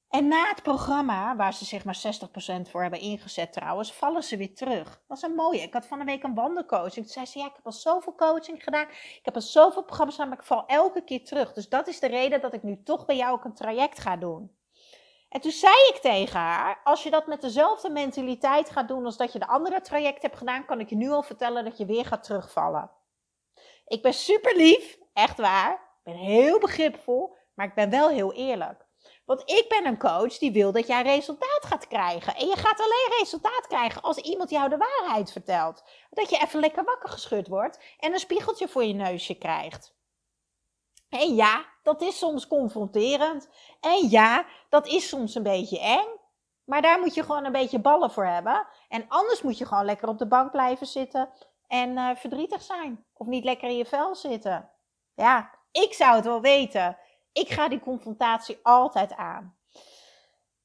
En 0.09 0.29
na 0.29 0.49
het 0.49 0.63
programma, 0.63 1.37
waar 1.37 1.55
ze 1.55 1.65
zich 1.65 1.85
maar 1.85 2.03
60% 2.67 2.71
voor 2.71 2.83
hebben 2.83 3.01
ingezet 3.01 3.53
trouwens, 3.53 3.93
vallen 3.93 4.23
ze 4.23 4.37
weer 4.37 4.55
terug. 4.55 4.85
Dat 4.85 5.03
was 5.07 5.23
een 5.23 5.35
mooie. 5.35 5.61
Ik 5.61 5.73
had 5.73 5.87
van 5.87 5.99
de 5.99 6.05
week 6.05 6.23
een 6.23 6.35
wandelcoaching. 6.35 6.95
Toen 6.95 7.15
zei 7.15 7.27
ze, 7.27 7.39
ja, 7.39 7.47
ik 7.47 7.57
heb 7.57 7.67
al 7.67 7.73
zoveel 7.73 8.15
coaching 8.15 8.63
gedaan. 8.63 8.89
Ik 8.89 9.21
heb 9.23 9.35
al 9.35 9.41
zoveel 9.41 9.83
programma's 9.83 10.15
gedaan, 10.15 10.31
maar 10.31 10.39
ik 10.39 10.45
val 10.45 10.67
elke 10.67 11.05
keer 11.05 11.25
terug. 11.25 11.53
Dus 11.53 11.69
dat 11.69 11.89
is 11.89 12.01
de 12.01 12.07
reden 12.07 12.41
dat 12.41 12.55
ik 12.55 12.63
nu 12.63 12.83
toch 12.83 13.05
bij 13.05 13.17
jou 13.17 13.33
ook 13.33 13.45
een 13.45 13.55
traject 13.55 14.01
ga 14.01 14.17
doen. 14.17 14.57
En 15.33 15.41
toen 15.41 15.51
zei 15.51 15.75
ik 15.95 15.99
tegen 16.01 16.41
haar: 16.41 16.81
Als 16.85 17.03
je 17.03 17.11
dat 17.11 17.27
met 17.27 17.41
dezelfde 17.41 17.91
mentaliteit 17.91 18.71
gaat 18.71 18.89
doen 18.89 19.05
als 19.05 19.17
dat 19.17 19.33
je 19.33 19.39
de 19.39 19.47
andere 19.47 19.81
traject 19.81 20.23
hebt 20.23 20.37
gedaan, 20.37 20.65
kan 20.65 20.81
ik 20.81 20.89
je 20.89 20.97
nu 20.97 21.11
al 21.11 21.23
vertellen 21.23 21.65
dat 21.65 21.79
je 21.79 21.87
weer 21.87 22.07
gaat 22.07 22.25
terugvallen. 22.25 22.91
Ik 23.87 24.03
ben 24.03 24.15
super 24.15 24.57
lief, 24.57 24.99
echt 25.13 25.39
waar. 25.39 25.73
Ik 25.73 26.13
ben 26.13 26.15
heel 26.15 26.59
begripvol, 26.59 27.37
maar 27.55 27.67
ik 27.67 27.75
ben 27.75 27.91
wel 27.91 28.09
heel 28.09 28.33
eerlijk. 28.33 28.87
Want 29.25 29.51
ik 29.51 29.65
ben 29.69 29.87
een 29.87 29.99
coach 29.99 30.39
die 30.39 30.53
wil 30.53 30.73
dat 30.73 30.87
jij 30.87 31.03
resultaat 31.03 31.65
gaat 31.65 31.89
krijgen. 31.89 32.35
En 32.35 32.47
je 32.47 32.57
gaat 32.57 32.81
alleen 32.81 33.19
resultaat 33.19 33.67
krijgen 33.67 34.03
als 34.03 34.17
iemand 34.17 34.51
jou 34.51 34.69
de 34.69 34.77
waarheid 34.77 35.33
vertelt. 35.33 35.85
Dat 36.11 36.31
je 36.31 36.39
even 36.39 36.61
lekker 36.61 36.85
wakker 36.85 37.09
geschud 37.09 37.49
wordt 37.49 37.81
en 37.99 38.13
een 38.13 38.19
spiegeltje 38.19 38.69
voor 38.69 38.85
je 38.85 38.95
neusje 38.95 39.35
krijgt. 39.35 39.95
En 41.13 41.35
ja, 41.35 41.65
dat 41.83 42.01
is 42.01 42.19
soms 42.19 42.47
confronterend. 42.47 43.49
En 43.81 44.09
ja, 44.09 44.45
dat 44.69 44.87
is 44.87 45.09
soms 45.09 45.35
een 45.35 45.43
beetje 45.43 45.81
eng. 45.81 46.07
Maar 46.65 46.83
daar 46.83 47.01
moet 47.01 47.15
je 47.15 47.23
gewoon 47.23 47.45
een 47.45 47.53
beetje 47.53 47.79
ballen 47.79 48.11
voor 48.11 48.27
hebben. 48.27 48.67
En 48.89 49.05
anders 49.09 49.43
moet 49.43 49.59
je 49.59 49.67
gewoon 49.67 49.85
lekker 49.85 50.09
op 50.09 50.19
de 50.19 50.27
bank 50.27 50.51
blijven 50.51 50.87
zitten 50.87 51.31
en 51.67 51.91
uh, 51.91 52.11
verdrietig 52.15 52.63
zijn. 52.63 53.05
Of 53.15 53.27
niet 53.27 53.45
lekker 53.45 53.69
in 53.69 53.77
je 53.77 53.85
vel 53.85 54.15
zitten. 54.15 54.71
Ja, 55.15 55.51
ik 55.73 55.93
zou 55.95 56.15
het 56.15 56.25
wel 56.25 56.41
weten. 56.41 56.97
Ik 57.33 57.49
ga 57.49 57.69
die 57.69 57.81
confrontatie 57.81 58.59
altijd 58.63 59.15
aan. 59.15 59.57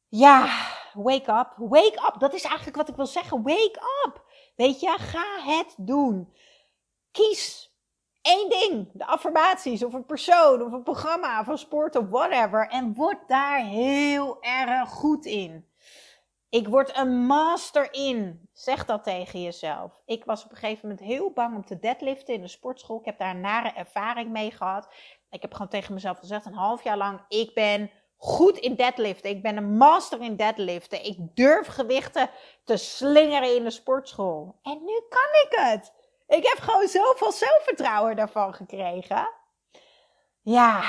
Ja, 0.08 0.50
wake 0.94 1.32
up. 1.32 1.54
Wake 1.58 2.08
up. 2.08 2.16
Dat 2.20 2.34
is 2.34 2.44
eigenlijk 2.44 2.78
wat 2.78 2.90
ik 2.90 2.96
wil 2.96 3.06
zeggen. 3.06 3.44
Wake 3.44 3.80
up. 4.06 4.24
Weet 4.56 4.80
je, 4.80 4.96
ga 5.00 5.42
het 5.44 5.76
doen. 5.78 6.34
Kies 7.12 7.77
één 8.28 8.50
ding, 8.50 8.90
de 8.94 9.06
affirmaties, 9.06 9.84
of 9.84 9.94
een 9.94 10.06
persoon, 10.06 10.62
of 10.62 10.72
een 10.72 10.84
programma, 10.84 11.48
een 11.48 11.58
sport, 11.58 11.96
of 11.96 12.10
whatever. 12.10 12.68
En 12.68 12.94
word 12.94 13.28
daar 13.28 13.60
heel 13.60 14.38
erg 14.42 14.90
goed 14.90 15.26
in. 15.26 15.66
Ik 16.50 16.68
word 16.68 16.98
een 16.98 17.26
master 17.26 17.94
in. 17.94 18.50
Zeg 18.54 18.86
dat 18.86 19.04
tegen 19.04 19.42
jezelf. 19.42 20.02
Ik 20.06 20.26
was 20.26 20.46
op 20.46 20.52
een 20.52 20.58
gegeven 20.58 20.90
moment 20.90 21.08
heel 21.08 21.32
bang 21.32 21.56
om 21.56 21.66
te 21.66 21.80
deadliften 21.80 22.34
in 22.34 22.42
de 22.42 22.48
sportschool. 22.48 23.00
Ik 23.00 23.06
heb 23.06 23.18
daar 23.18 23.36
een 23.36 23.42
nare 23.42 23.70
ervaring 23.70 24.32
mee 24.32 24.52
gehad. 24.52 24.88
Ik 25.30 25.42
heb 25.42 25.52
gewoon 25.52 25.68
tegen 25.68 25.94
mezelf 25.94 26.20
gezegd, 26.20 26.46
een 26.46 26.54
half 26.54 26.84
jaar 26.84 26.98
lang, 26.98 27.22
ik 27.28 27.54
ben 27.54 27.92
goed 28.18 28.58
in 28.58 28.76
deadliften. 28.76 29.30
Ik 29.30 29.42
ben 29.42 29.58
een 29.58 29.78
master 29.78 30.22
in 30.22 30.36
deadliften. 30.36 31.06
Ik 31.06 31.18
durf 31.34 31.68
gewichten 31.68 32.30
te 32.64 32.78
slingeren 32.78 33.56
in 33.56 33.64
de 33.64 33.70
sportschool. 33.70 34.60
En 34.62 34.80
nu 34.86 35.02
kan 35.10 35.30
ik 35.46 35.48
het. 35.50 35.94
Ik 36.28 36.44
heb 36.48 36.58
gewoon 36.60 36.88
zoveel 36.88 37.32
zelfvertrouwen 37.32 38.16
daarvan 38.16 38.54
gekregen. 38.54 39.30
Ja, 40.42 40.84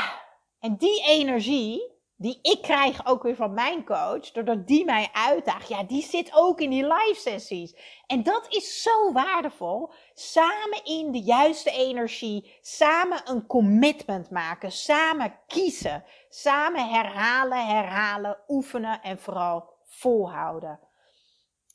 en 0.59 0.77
die 0.77 1.05
energie, 1.05 1.97
die 2.17 2.39
ik 2.43 2.63
krijg 2.63 3.07
ook 3.07 3.23
weer 3.23 3.37
van 3.37 3.55
mijn 3.55 3.85
coach, 3.85 4.31
doordat 4.31 4.67
die 4.67 4.85
mij 4.85 5.09
uitdaagt, 5.13 5.69
ja, 5.69 5.83
die 5.83 6.03
zit 6.03 6.31
ook 6.35 6.61
in 6.61 6.71
die 6.71 6.87
live 6.87 7.21
sessies. 7.21 7.77
En 8.07 8.23
dat 8.23 8.47
is 8.49 8.83
zo 8.83 9.13
waardevol. 9.13 9.93
Samen 10.15 10.85
in 10.85 11.13
de 11.13 11.21
juiste 11.21 11.71
energie, 11.71 12.59
samen 12.61 13.21
een 13.25 13.47
commitment 13.47 14.31
maken, 14.31 14.73
samen 14.73 15.39
kiezen, 15.47 16.05
samen 16.29 16.89
herhalen, 16.89 17.67
herhalen, 17.67 18.39
oefenen 18.49 19.03
en 19.03 19.19
vooral 19.19 19.77
volhouden. 19.85 20.81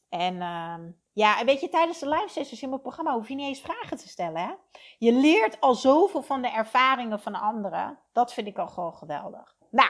En 0.09 0.35
uh, 0.35 0.75
ja, 1.13 1.39
en 1.39 1.45
weet 1.45 1.61
je, 1.61 1.69
tijdens 1.69 1.99
de 1.99 2.09
live 2.09 2.27
sessies 2.27 2.61
in 2.61 2.69
mijn 2.69 2.81
programma 2.81 3.13
hoef 3.13 3.27
je 3.27 3.35
niet 3.35 3.47
eens 3.47 3.61
vragen 3.61 3.97
te 3.97 4.07
stellen. 4.07 4.41
Hè? 4.41 4.53
Je 4.97 5.13
leert 5.13 5.61
al 5.61 5.75
zoveel 5.75 6.21
van 6.21 6.41
de 6.41 6.49
ervaringen 6.49 7.19
van 7.19 7.35
anderen. 7.35 7.99
Dat 8.13 8.33
vind 8.33 8.47
ik 8.47 8.57
al 8.57 8.67
gewoon 8.67 8.93
geweldig. 8.93 9.55
Nou, 9.69 9.89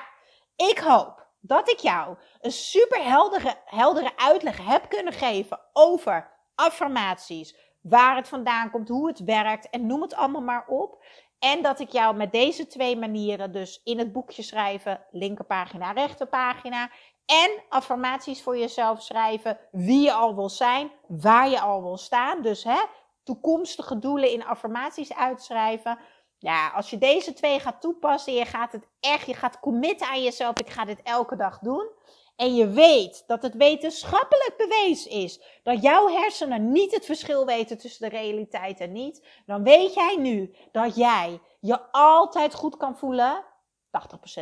ik 0.56 0.78
hoop 0.80 1.28
dat 1.40 1.70
ik 1.70 1.80
jou 1.80 2.18
een 2.42 2.52
super 2.52 3.04
heldere, 3.04 3.56
heldere 3.66 4.18
uitleg 4.18 4.66
heb 4.66 4.90
kunnen 4.90 5.14
geven 5.14 5.60
over 5.74 6.32
affirmaties. 6.56 7.72
Waar 7.82 8.16
het 8.16 8.28
vandaan 8.28 8.72
komt, 8.72 8.90
hoe 8.90 9.08
het 9.08 9.20
werkt 9.24 9.70
en 9.70 9.88
noem 9.88 10.02
het 10.02 10.16
allemaal 10.16 10.42
maar 10.42 10.68
op. 10.68 11.04
En 11.40 11.62
dat 11.62 11.80
ik 11.80 11.90
jou 11.90 12.16
met 12.16 12.32
deze 12.32 12.68
twee 12.68 12.98
manieren, 12.98 13.52
dus 13.52 13.82
in 13.84 13.98
het 13.98 14.12
boekje 14.12 14.44
schrijven, 14.44 15.06
linkerpagina, 15.12 15.92
rechterpagina, 15.92 16.90
en 17.26 17.64
affirmaties 17.70 18.42
voor 18.42 18.58
jezelf 18.58 19.02
schrijven, 19.02 19.60
wie 19.72 20.02
je 20.02 20.14
al 20.14 20.36
wil 20.36 20.50
zijn, 20.50 20.92
waar 21.08 21.50
je 21.50 21.60
al 21.60 21.84
wil 21.84 21.98
staan. 21.98 22.42
Dus 22.42 22.64
hè, 22.64 22.82
toekomstige 23.24 24.00
doelen 24.00 24.30
in 24.30 24.46
affirmaties 24.46 25.14
uitschrijven. 25.14 26.00
Ja, 26.38 26.70
als 26.70 26.90
je 26.90 26.98
deze 26.98 27.34
twee 27.34 27.60
gaat 27.60 27.82
toepassen, 27.82 28.34
je 28.34 28.46
gaat 28.46 28.72
het 28.72 28.88
echt, 29.00 29.26
je 29.26 29.34
gaat 29.34 29.60
committen 29.60 30.08
aan 30.08 30.24
jezelf, 30.24 30.60
ik 30.60 30.70
ga 30.70 30.86
dit 30.86 31.02
elke 31.04 31.36
dag 31.36 31.60
doen. 31.60 31.90
En 32.36 32.56
je 32.56 32.70
weet 32.70 33.24
dat 33.28 33.42
het 33.42 33.56
wetenschappelijk 33.56 34.54
bewezen 34.58 35.12
is 35.12 35.60
dat 35.64 35.82
jouw 35.82 36.08
hersenen 36.08 36.72
niet 36.72 36.92
het 36.92 37.06
verschil 37.06 37.46
weten 37.46 37.78
tussen 37.78 38.10
de 38.10 38.18
realiteit 38.18 38.80
en 38.80 38.92
niet, 38.92 39.28
dan 39.46 39.64
weet 39.64 39.94
jij 39.94 40.16
nu 40.20 40.56
dat 40.72 40.96
jij 40.96 41.42
je 41.60 41.92
altijd 41.92 42.54
goed 42.54 42.78
kan 42.78 42.98
voelen, 42.98 43.44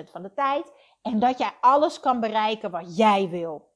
80% 0.06 0.12
van 0.12 0.22
de 0.22 0.34
tijd, 0.34 0.72
en 1.02 1.20
dat 1.20 1.38
jij 1.38 1.52
alles 1.62 2.00
kan 2.00 2.20
bereiken 2.20 2.72
wat 2.72 2.98
jij 2.98 3.30
wil. 3.30 3.70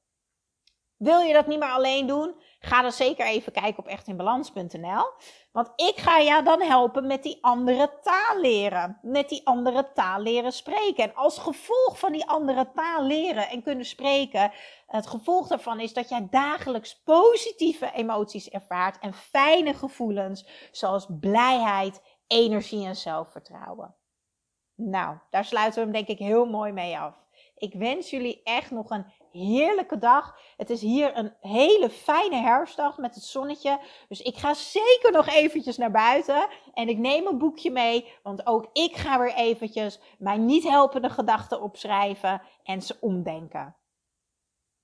Wil 0.96 1.20
je 1.20 1.32
dat 1.32 1.46
niet 1.46 1.58
meer 1.58 1.68
alleen 1.68 2.06
doen? 2.06 2.34
Ga 2.58 2.82
dan 2.82 2.92
zeker 2.92 3.26
even 3.26 3.52
kijken 3.52 3.78
op 3.78 3.86
echtinbalans.nl. 3.86 5.04
Want 5.52 5.72
ik 5.76 5.96
ga 5.96 6.20
jou 6.20 6.44
dan 6.44 6.62
helpen 6.62 7.06
met 7.06 7.22
die 7.22 7.38
andere 7.40 7.98
taal 8.02 8.40
leren. 8.40 8.98
Met 9.02 9.28
die 9.28 9.46
andere 9.46 9.92
taal 9.92 10.20
leren 10.20 10.52
spreken. 10.52 11.04
En 11.04 11.14
als 11.14 11.38
gevolg 11.38 11.98
van 11.98 12.12
die 12.12 12.28
andere 12.28 12.70
taal 12.74 13.04
leren 13.04 13.48
en 13.48 13.62
kunnen 13.62 13.84
spreken, 13.84 14.52
het 14.86 15.06
gevolg 15.06 15.48
daarvan 15.48 15.80
is 15.80 15.92
dat 15.92 16.08
jij 16.08 16.26
dagelijks 16.30 17.02
positieve 17.02 17.92
emoties 17.92 18.48
ervaart 18.48 18.98
en 18.98 19.14
fijne 19.14 19.74
gevoelens 19.74 20.68
zoals 20.72 21.06
blijheid, 21.20 22.02
energie 22.26 22.86
en 22.86 22.96
zelfvertrouwen. 22.96 23.94
Nou, 24.76 25.16
daar 25.30 25.44
sluiten 25.44 25.78
we 25.78 25.80
hem 25.80 25.92
denk 25.92 26.18
ik 26.18 26.26
heel 26.26 26.46
mooi 26.46 26.72
mee 26.72 26.98
af. 26.98 27.24
Ik 27.56 27.74
wens 27.74 28.10
jullie 28.10 28.40
echt 28.44 28.70
nog 28.70 28.90
een 28.90 29.06
heerlijke 29.32 29.98
dag. 29.98 30.38
Het 30.56 30.70
is 30.70 30.80
hier 30.80 31.16
een 31.16 31.32
hele 31.40 31.90
fijne 31.90 32.36
herfstdag 32.36 32.98
met 32.98 33.14
het 33.14 33.24
zonnetje. 33.24 33.80
Dus 34.08 34.20
ik 34.20 34.36
ga 34.36 34.54
zeker 34.54 35.12
nog 35.12 35.28
eventjes 35.28 35.76
naar 35.76 35.90
buiten. 35.90 36.48
En 36.74 36.88
ik 36.88 36.98
neem 36.98 37.26
een 37.26 37.38
boekje 37.38 37.70
mee. 37.70 38.12
Want 38.22 38.46
ook 38.46 38.68
ik 38.72 38.96
ga 38.96 39.18
weer 39.18 39.34
eventjes 39.34 40.00
mijn 40.18 40.44
niet 40.44 40.68
helpende 40.68 41.10
gedachten 41.10 41.62
opschrijven 41.62 42.42
en 42.62 42.82
ze 42.82 42.96
omdenken. 43.00 43.76